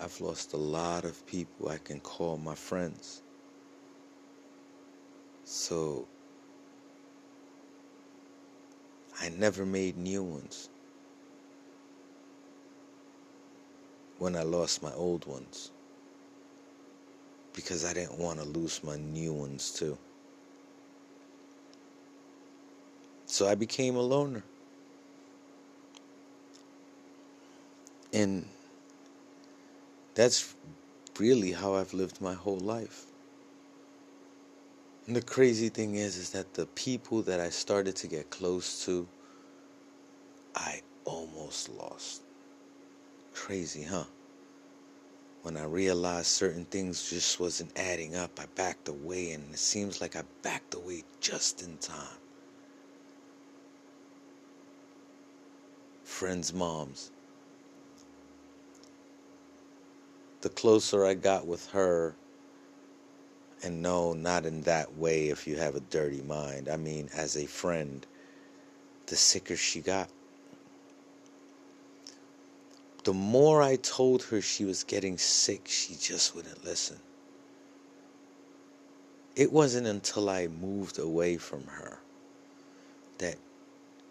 I've 0.01 0.21
lost 0.21 0.53
a 0.53 0.59
lot 0.59 1.05
of 1.05 1.27
people 1.27 1.69
I 1.69 1.79
can 1.79 2.01
call 2.01 2.37
my 2.37 2.55
friends. 2.55 3.23
So 5.45 6.07
I 9.21 9.31
never 9.31 9.67
made 9.67 9.97
new 9.97 10.23
ones 10.23 10.69
when 14.19 14.37
I 14.37 14.43
lost 14.43 14.83
my 14.83 14.93
old 14.93 15.27
ones 15.27 15.71
because 17.55 17.85
I 17.85 17.93
didn't 17.93 18.19
want 18.19 18.39
to 18.39 18.45
lose 18.45 18.83
my 18.85 18.97
new 18.97 19.33
ones 19.33 19.73
too. 19.73 19.99
So 23.27 23.49
I 23.49 23.55
became 23.55 23.97
a 23.97 24.01
loner. 24.01 24.43
And 28.13 28.47
that's 30.15 30.55
really 31.19 31.53
how 31.53 31.75
I've 31.75 31.93
lived 31.93 32.21
my 32.21 32.35
whole 32.35 32.59
life. 32.59 33.05
And 35.09 35.17
the 35.17 35.23
crazy 35.23 35.71
thing 35.71 35.95
is 35.95 36.19
is 36.19 36.31
that 36.33 36.53
the 36.53 36.67
people 36.67 37.23
that 37.23 37.41
I 37.41 37.49
started 37.49 37.97
to 37.97 38.07
get 38.07 38.29
close 38.29 38.85
to 38.85 39.09
I 40.55 40.83
almost 41.07 41.71
lost. 41.71 42.21
Crazy, 43.33 43.85
huh? 43.85 44.05
When 45.41 45.57
I 45.57 45.65
realized 45.65 46.27
certain 46.27 46.67
things 46.67 47.09
just 47.09 47.41
wasn't 47.41 47.73
adding 47.79 48.17
up, 48.17 48.39
I 48.39 48.45
backed 48.55 48.89
away 48.89 49.33
and 49.33 49.55
it 49.55 49.59
seems 49.59 50.03
like 50.03 50.15
I 50.15 50.25
backed 50.43 50.75
away 50.75 51.05
just 51.23 51.63
in 51.63 51.79
time. 51.79 52.19
Friends' 56.05 56.53
moms 56.53 57.13
the 60.43 60.51
closer 60.51 61.05
I 61.07 61.15
got 61.15 61.47
with 61.47 61.67
her, 61.71 62.15
and 63.63 63.83
no, 63.83 64.13
not 64.13 64.47
in 64.47 64.63
that 64.63 64.97
way 64.97 65.29
if 65.29 65.47
you 65.47 65.57
have 65.57 65.75
a 65.75 65.81
dirty 65.81 66.23
mind. 66.23 66.69
I 66.69 66.77
mean, 66.77 67.09
as 67.15 67.37
a 67.37 67.47
friend, 67.47 68.07
the 69.07 69.17
sicker 69.17 69.57
she 69.57 69.81
got. 69.81 70.09
The 73.05 73.13
more 73.15 73.63
I 73.63 73.77
told 73.77 74.25
her 74.25 74.41
she 74.41 74.65
was 74.65 74.85
getting 74.85 75.19
sick, 75.19 75.67
she 75.67 75.95
just 75.95 76.35
wouldn't 76.35 76.65
listen. 76.65 76.99
It 79.35 79.53
wasn't 79.53 79.87
until 79.87 80.29
I 80.29 80.49
moved 80.49 80.99
away 80.99 81.37
from 81.37 81.65
her 81.69 82.01
that 83.19 83.37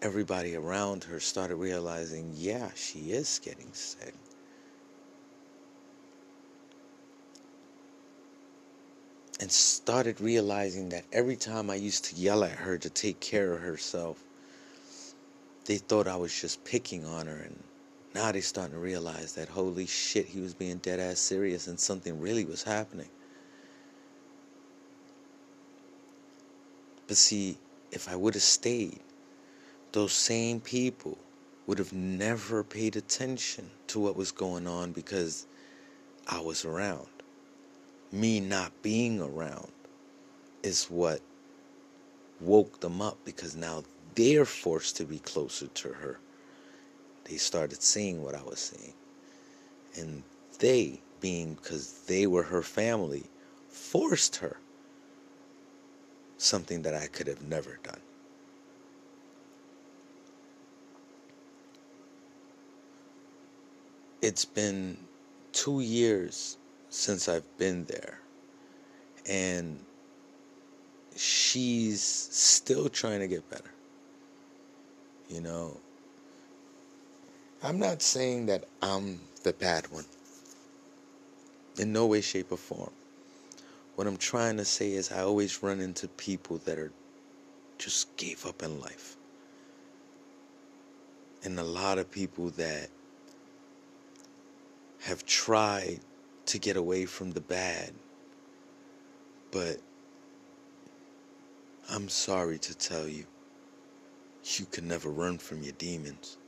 everybody 0.02 0.56
around 0.56 1.04
her 1.04 1.20
started 1.20 1.56
realizing, 1.56 2.32
yeah, 2.34 2.70
she 2.74 3.10
is 3.10 3.40
getting 3.44 3.72
sick. 3.72 4.14
And 9.40 9.50
started 9.52 10.20
realizing 10.20 10.88
that 10.88 11.04
every 11.12 11.36
time 11.36 11.70
I 11.70 11.76
used 11.76 12.04
to 12.06 12.16
yell 12.16 12.42
at 12.42 12.50
her 12.52 12.76
to 12.78 12.90
take 12.90 13.20
care 13.20 13.52
of 13.52 13.60
herself, 13.60 14.22
they 15.66 15.76
thought 15.76 16.08
I 16.08 16.16
was 16.16 16.38
just 16.38 16.64
picking 16.64 17.04
on 17.04 17.26
her. 17.26 17.36
And 17.36 17.62
now 18.14 18.32
they're 18.32 18.42
starting 18.42 18.74
to 18.74 18.80
realize 18.80 19.34
that 19.34 19.48
holy 19.48 19.86
shit, 19.86 20.26
he 20.26 20.40
was 20.40 20.54
being 20.54 20.78
dead 20.78 20.98
ass 20.98 21.20
serious 21.20 21.68
and 21.68 21.78
something 21.78 22.20
really 22.20 22.44
was 22.44 22.64
happening. 22.64 23.08
But 27.06 27.16
see, 27.16 27.58
if 27.92 28.08
I 28.08 28.16
would 28.16 28.34
have 28.34 28.42
stayed, 28.42 29.00
those 29.92 30.12
same 30.12 30.60
people 30.60 31.16
would 31.66 31.78
have 31.78 31.92
never 31.92 32.64
paid 32.64 32.96
attention 32.96 33.70
to 33.86 34.00
what 34.00 34.16
was 34.16 34.32
going 34.32 34.66
on 34.66 34.92
because 34.92 35.46
I 36.26 36.40
was 36.40 36.64
around 36.64 37.06
me 38.12 38.40
not 38.40 38.72
being 38.82 39.20
around 39.20 39.70
is 40.62 40.86
what 40.86 41.20
woke 42.40 42.80
them 42.80 43.02
up 43.02 43.18
because 43.24 43.56
now 43.56 43.82
they're 44.14 44.44
forced 44.44 44.96
to 44.96 45.04
be 45.04 45.18
closer 45.18 45.66
to 45.68 45.88
her. 45.88 46.18
They 47.24 47.36
started 47.36 47.82
seeing 47.82 48.22
what 48.22 48.34
I 48.34 48.42
was 48.42 48.58
seeing. 48.58 48.94
And 49.96 50.22
they, 50.58 51.00
being 51.20 51.54
because 51.54 52.02
they 52.06 52.26
were 52.26 52.44
her 52.44 52.62
family, 52.62 53.24
forced 53.68 54.36
her 54.36 54.56
something 56.38 56.82
that 56.82 56.94
I 56.94 57.06
could 57.08 57.26
have 57.26 57.42
never 57.42 57.78
done. 57.82 58.00
It's 64.22 64.44
been 64.44 64.98
two 65.52 65.80
years 65.80 66.57
since 66.90 67.28
I've 67.28 67.58
been 67.58 67.84
there. 67.84 68.18
And 69.28 69.84
she's 71.16 72.02
still 72.02 72.88
trying 72.88 73.20
to 73.20 73.28
get 73.28 73.48
better. 73.50 73.70
You 75.28 75.40
know, 75.40 75.76
I'm 77.62 77.78
not 77.78 78.02
saying 78.02 78.46
that 78.46 78.64
I'm 78.80 79.20
the 79.42 79.52
bad 79.52 79.90
one. 79.90 80.06
In 81.78 81.92
no 81.92 82.06
way, 82.06 82.20
shape, 82.20 82.50
or 82.50 82.56
form. 82.56 82.90
What 83.94 84.06
I'm 84.06 84.16
trying 84.16 84.56
to 84.56 84.64
say 84.64 84.92
is, 84.92 85.12
I 85.12 85.22
always 85.22 85.62
run 85.62 85.80
into 85.80 86.08
people 86.08 86.58
that 86.64 86.78
are 86.78 86.92
just 87.78 88.16
gave 88.16 88.46
up 88.46 88.62
in 88.62 88.80
life. 88.80 89.16
And 91.44 91.58
a 91.58 91.64
lot 91.64 91.98
of 91.98 92.10
people 92.10 92.50
that 92.50 92.88
have 95.00 95.24
tried 95.24 96.00
to 96.48 96.58
get 96.58 96.76
away 96.76 97.04
from 97.04 97.32
the 97.32 97.42
bad. 97.42 97.92
But 99.50 99.80
I'm 101.90 102.08
sorry 102.08 102.58
to 102.58 102.74
tell 102.74 103.06
you, 103.06 103.24
you 104.56 104.64
can 104.64 104.88
never 104.88 105.10
run 105.10 105.36
from 105.36 105.62
your 105.62 105.74
demons. 105.74 106.38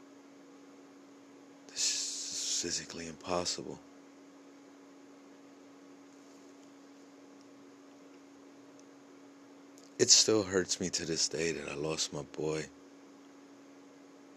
This 1.68 1.82
is 1.84 2.60
physically 2.62 3.08
impossible. 3.08 3.78
It 9.98 10.08
still 10.08 10.42
hurts 10.42 10.80
me 10.80 10.88
to 10.90 11.04
this 11.04 11.28
day 11.28 11.52
that 11.52 11.70
I 11.70 11.74
lost 11.74 12.14
my 12.14 12.22
boy. 12.22 12.64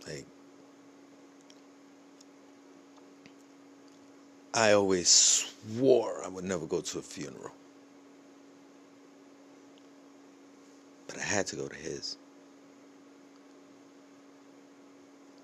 Like, 0.05 0.25
I 4.53 4.73
always 4.73 5.09
swore 5.09 6.23
I 6.23 6.27
would 6.27 6.43
never 6.43 6.67
go 6.67 6.81
to 6.81 6.99
a 6.99 7.01
funeral. 7.01 7.53
But 11.07 11.17
I 11.17 11.23
had 11.23 11.47
to 11.47 11.55
go 11.55 11.67
to 11.67 11.75
his. 11.75 12.17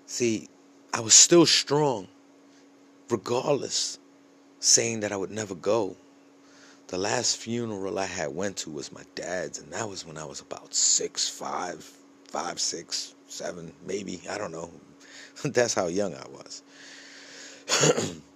See, 0.06 0.48
I 0.94 1.00
was 1.00 1.14
still 1.14 1.46
strong, 1.46 2.08
regardless, 3.08 3.98
saying 4.60 5.00
that 5.00 5.12
I 5.12 5.16
would 5.16 5.30
never 5.30 5.54
go. 5.54 5.96
The 6.88 6.98
last 6.98 7.36
funeral 7.36 7.98
I 7.98 8.06
had 8.06 8.34
went 8.34 8.56
to 8.58 8.70
was 8.70 8.92
my 8.92 9.02
dad's, 9.14 9.58
and 9.58 9.72
that 9.72 9.88
was 9.88 10.06
when 10.06 10.18
I 10.18 10.24
was 10.24 10.40
about 10.40 10.74
six, 10.74 11.28
five, 11.28 11.88
five, 12.24 12.60
six, 12.60 13.14
seven, 13.28 13.72
maybe. 13.86 14.20
I 14.28 14.38
don't 14.38 14.52
know. 14.52 14.70
That's 15.44 15.74
how 15.74 15.86
young 15.86 16.14
I 16.14 16.26
was. 16.28 16.62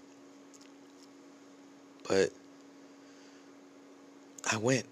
But 2.08 2.30
I 4.50 4.56
went. 4.56 4.86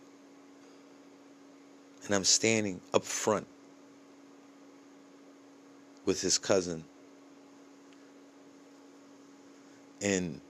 And 2.04 2.14
I'm 2.14 2.24
standing 2.24 2.80
up 2.92 3.04
front 3.04 3.46
with 6.04 6.20
his 6.20 6.38
cousin. 6.38 6.84
And 10.00 10.40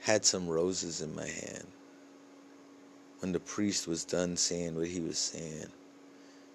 had 0.00 0.24
some 0.24 0.48
roses 0.48 1.02
in 1.02 1.14
my 1.14 1.26
hand 1.26 1.66
when 3.18 3.32
the 3.32 3.40
priest 3.40 3.88
was 3.88 4.04
done 4.04 4.36
saying 4.36 4.76
what 4.76 4.86
he 4.86 5.00
was 5.00 5.18
saying. 5.18 5.66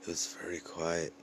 It 0.02 0.08
was 0.08 0.36
very 0.42 0.60
quiet. 0.60 1.14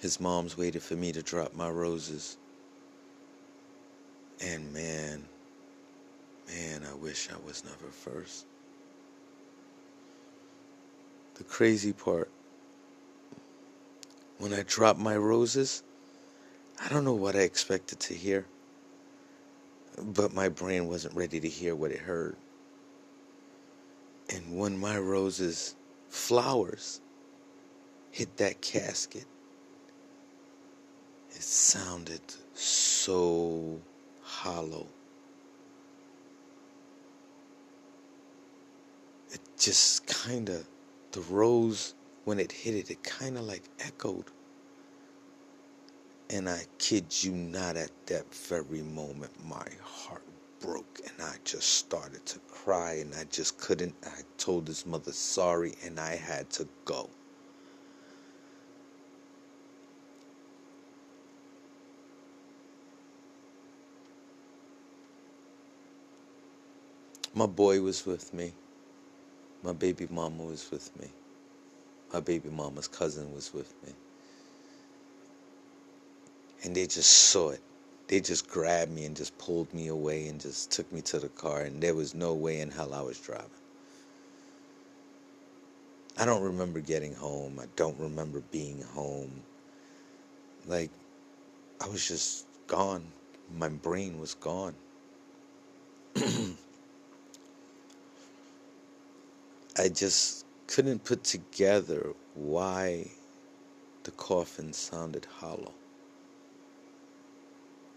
His 0.00 0.20
mom's 0.20 0.56
waited 0.56 0.82
for 0.82 0.94
me 0.94 1.12
to 1.12 1.22
drop 1.22 1.54
my 1.54 1.68
roses. 1.68 2.36
And 4.40 4.72
man, 4.72 5.24
man, 6.48 6.82
I 6.88 6.94
wish 6.94 7.28
I 7.32 7.46
was 7.46 7.64
never 7.64 7.90
first. 7.90 8.46
The 11.34 11.44
crazy 11.44 11.92
part, 11.92 12.30
when 14.38 14.52
I 14.52 14.62
dropped 14.62 15.00
my 15.00 15.16
roses, 15.16 15.82
I 16.80 16.88
don't 16.88 17.04
know 17.04 17.12
what 17.14 17.34
I 17.34 17.40
expected 17.40 17.98
to 18.00 18.14
hear, 18.14 18.46
but 20.14 20.32
my 20.32 20.48
brain 20.48 20.86
wasn't 20.86 21.14
ready 21.14 21.40
to 21.40 21.48
hear 21.48 21.74
what 21.74 21.90
it 21.90 21.98
heard. 21.98 22.36
And 24.30 24.58
when 24.58 24.78
my 24.78 24.98
roses, 24.98 25.74
flowers, 26.08 27.00
hit 28.12 28.36
that 28.36 28.60
casket, 28.60 29.26
it 31.38 31.44
sounded 31.44 32.20
so 32.54 33.80
hollow. 34.22 34.88
It 39.30 39.40
just 39.56 40.04
kind 40.06 40.48
of, 40.48 40.66
the 41.12 41.20
rose, 41.20 41.94
when 42.24 42.40
it 42.40 42.50
hit 42.50 42.74
it, 42.74 42.90
it 42.90 43.04
kind 43.04 43.38
of 43.38 43.44
like 43.44 43.62
echoed. 43.78 44.24
And 46.28 46.48
I 46.48 46.64
kid 46.78 47.06
you 47.22 47.32
not, 47.32 47.76
at 47.76 47.92
that 48.06 48.34
very 48.34 48.82
moment, 48.82 49.32
my 49.46 49.66
heart 49.80 50.24
broke 50.60 51.00
and 51.06 51.22
I 51.24 51.36
just 51.44 51.68
started 51.68 52.26
to 52.26 52.40
cry 52.50 52.94
and 52.94 53.14
I 53.14 53.24
just 53.30 53.58
couldn't. 53.58 53.94
I 54.04 54.22
told 54.38 54.66
his 54.66 54.84
mother 54.84 55.12
sorry 55.12 55.76
and 55.84 56.00
I 56.00 56.16
had 56.16 56.50
to 56.50 56.66
go. 56.84 57.08
My 67.38 67.46
boy 67.46 67.80
was 67.80 68.04
with 68.04 68.34
me. 68.34 68.50
My 69.62 69.72
baby 69.72 70.08
mama 70.10 70.42
was 70.42 70.68
with 70.72 70.90
me. 70.98 71.06
My 72.12 72.18
baby 72.18 72.48
mama's 72.48 72.88
cousin 72.88 73.32
was 73.32 73.54
with 73.54 73.72
me. 73.86 73.92
And 76.64 76.74
they 76.74 76.86
just 76.86 77.08
saw 77.12 77.50
it. 77.50 77.60
They 78.08 78.18
just 78.18 78.50
grabbed 78.50 78.90
me 78.90 79.04
and 79.04 79.14
just 79.14 79.38
pulled 79.38 79.72
me 79.72 79.86
away 79.86 80.26
and 80.26 80.40
just 80.40 80.72
took 80.72 80.92
me 80.92 81.00
to 81.02 81.20
the 81.20 81.28
car, 81.28 81.60
and 81.60 81.80
there 81.80 81.94
was 81.94 82.12
no 82.12 82.34
way 82.34 82.58
in 82.58 82.72
hell 82.72 82.92
I 82.92 83.02
was 83.02 83.20
driving. 83.20 83.46
I 86.18 86.24
don't 86.24 86.42
remember 86.42 86.80
getting 86.80 87.14
home. 87.14 87.60
I 87.60 87.66
don't 87.76 88.00
remember 88.00 88.42
being 88.50 88.82
home. 88.82 89.30
Like, 90.66 90.90
I 91.80 91.86
was 91.86 92.08
just 92.08 92.46
gone. 92.66 93.04
My 93.56 93.68
brain 93.68 94.18
was 94.18 94.34
gone. 94.34 94.74
I 99.80 99.88
just 99.88 100.44
couldn't 100.66 101.04
put 101.04 101.22
together 101.22 102.12
why 102.34 103.12
the 104.02 104.10
coffin 104.10 104.72
sounded 104.72 105.24
hollow. 105.24 105.72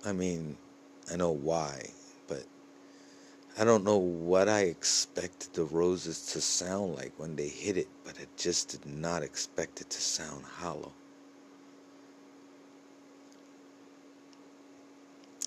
I 0.06 0.12
mean, 0.12 0.58
I 1.12 1.15
know 1.15 1.32
why, 1.32 1.89
but 2.28 2.46
I 3.58 3.63
don't 3.63 3.84
know 3.84 3.98
what 3.98 4.48
I 4.48 4.62
expected 4.62 5.54
the 5.54 5.63
roses 5.63 6.28
to 6.34 6.41
sound 6.41 6.96
like 6.96 7.13
when 7.17 7.36
they 7.36 7.48
hit 7.48 7.78
it, 7.78 7.88
but 8.06 8.15
I 8.20 8.28
just 8.38 8.70
did 8.70 8.86
not 8.86 9.24
expect 9.24 9.82
it 9.82 9.89
to 9.89 10.02
sound 10.02 10.46
hollow. 10.46 10.94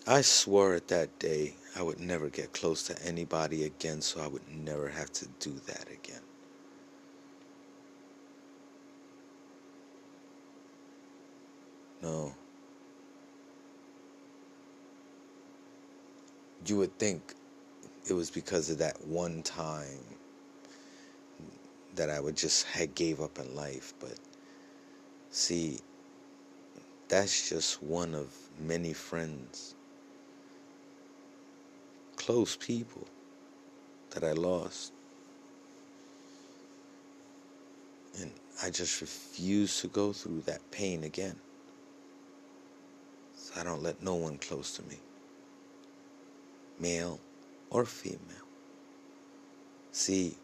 I 0.05 0.23
swore 0.23 0.75
at 0.75 0.89
that 0.89 1.17
day 1.21 1.55
I 1.77 1.83
would 1.83 1.99
never 2.01 2.29
get 2.29 2.53
close 2.53 2.85
to 2.85 3.03
anybody 3.05 3.65
again, 3.65 4.01
so 4.01 4.21
I 4.21 4.29
would 4.29 4.49
never 4.49 4.89
have 4.89 5.13
to 5.15 5.27
do 5.41 5.53
that 5.67 5.87
again. 5.91 6.21
No. 12.03 12.33
You 16.67 16.79
would 16.79 16.97
think 16.99 17.35
it 18.09 18.13
was 18.13 18.31
because 18.31 18.71
of 18.71 18.79
that 18.79 19.07
one 19.07 19.43
time 19.43 20.01
that 21.97 22.11
I 22.11 22.21
would 22.21 22.37
just 22.37 22.67
had 22.67 22.95
gave 22.95 23.21
up 23.21 23.39
in 23.39 23.55
life, 23.55 23.95
but 24.01 24.15
see, 25.31 25.81
that's 27.09 27.49
just 27.49 27.83
one 27.83 28.15
of 28.15 28.33
many 28.61 28.93
friends, 28.93 29.75
close 32.25 32.57
people 32.57 33.07
that 34.11 34.25
I 34.25 34.33
lost. 34.33 34.93
And 38.19 38.33
I 38.63 38.71
just 38.71 39.01
refuse 39.03 39.81
to 39.83 39.89
go 39.89 40.13
through 40.13 40.43
that 40.43 40.71
pain 40.71 41.05
again. 41.05 41.37
So 43.37 43.61
I 43.61 43.65
don't 43.65 43.83
let 43.83 44.03
no 44.03 44.15
one 44.15 44.39
close 44.39 44.77
to 44.77 44.83
me, 44.85 44.99
male 46.81 47.21
or 47.71 47.85
female. 47.85 48.21
See, 49.93 50.37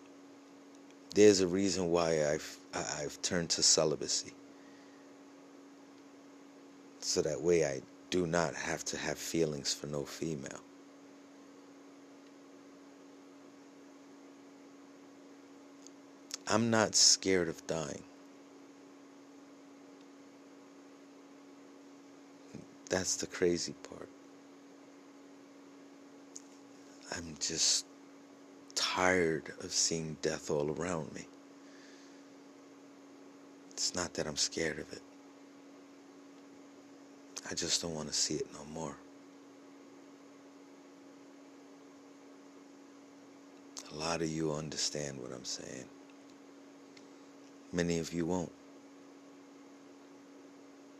there's 1.14 1.40
a 1.40 1.46
reason 1.46 1.90
why 1.90 2.30
I've 2.30 2.58
I've 2.74 3.20
turned 3.22 3.50
to 3.50 3.62
celibacy, 3.62 4.32
so 6.98 7.22
that 7.22 7.40
way 7.40 7.64
I 7.64 7.80
do 8.10 8.26
not 8.26 8.54
have 8.54 8.84
to 8.86 8.98
have 8.98 9.18
feelings 9.18 9.72
for 9.72 9.86
no 9.86 10.04
female. 10.04 10.60
I'm 16.50 16.68
not 16.68 16.96
scared 16.96 17.48
of 17.48 17.64
dying. 17.68 18.02
That's 22.88 23.14
the 23.14 23.28
crazy 23.28 23.74
part. 23.88 24.08
I'm 27.16 27.36
just 27.38 27.86
tired 28.74 29.52
of 29.60 29.70
seeing 29.70 30.16
death 30.22 30.50
all 30.50 30.72
around 30.72 31.14
me. 31.14 31.24
It's 33.70 33.94
not 33.94 34.12
that 34.14 34.26
I'm 34.26 34.36
scared 34.36 34.80
of 34.80 34.92
it. 34.92 35.02
I 37.48 37.54
just 37.54 37.80
don't 37.80 37.94
want 37.94 38.08
to 38.08 38.14
see 38.14 38.34
it 38.34 38.48
no 38.52 38.64
more. 38.74 38.96
A 43.92 43.94
lot 43.94 44.20
of 44.20 44.28
you 44.28 44.52
understand 44.52 45.16
what 45.22 45.30
I'm 45.32 45.44
saying. 45.44 45.84
Many 47.72 47.98
of 47.98 48.12
you 48.12 48.26
won't. 48.26 48.52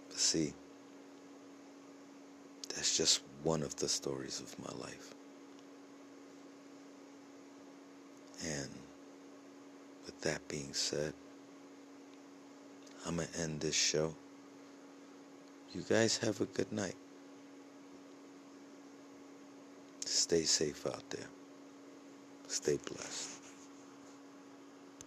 But 0.08 0.18
see, 0.18 0.52
that's 2.68 2.96
just 2.96 3.22
one 3.42 3.62
of 3.62 3.74
the 3.76 3.88
stories 3.88 4.40
of 4.40 4.58
my 4.58 4.80
life. 4.80 5.14
And 8.44 8.68
with 10.06 10.20
that 10.22 10.46
being 10.48 10.72
said, 10.72 11.12
I'm 13.06 13.16
going 13.16 13.28
to 13.28 13.40
end 13.40 13.60
this 13.60 13.74
show. 13.74 14.14
You 15.72 15.82
guys 15.88 16.18
have 16.18 16.40
a 16.40 16.46
good 16.46 16.70
night. 16.72 16.96
Stay 20.04 20.42
safe 20.42 20.86
out 20.86 21.08
there. 21.10 21.28
Stay 22.48 22.78
blessed. 22.84 23.39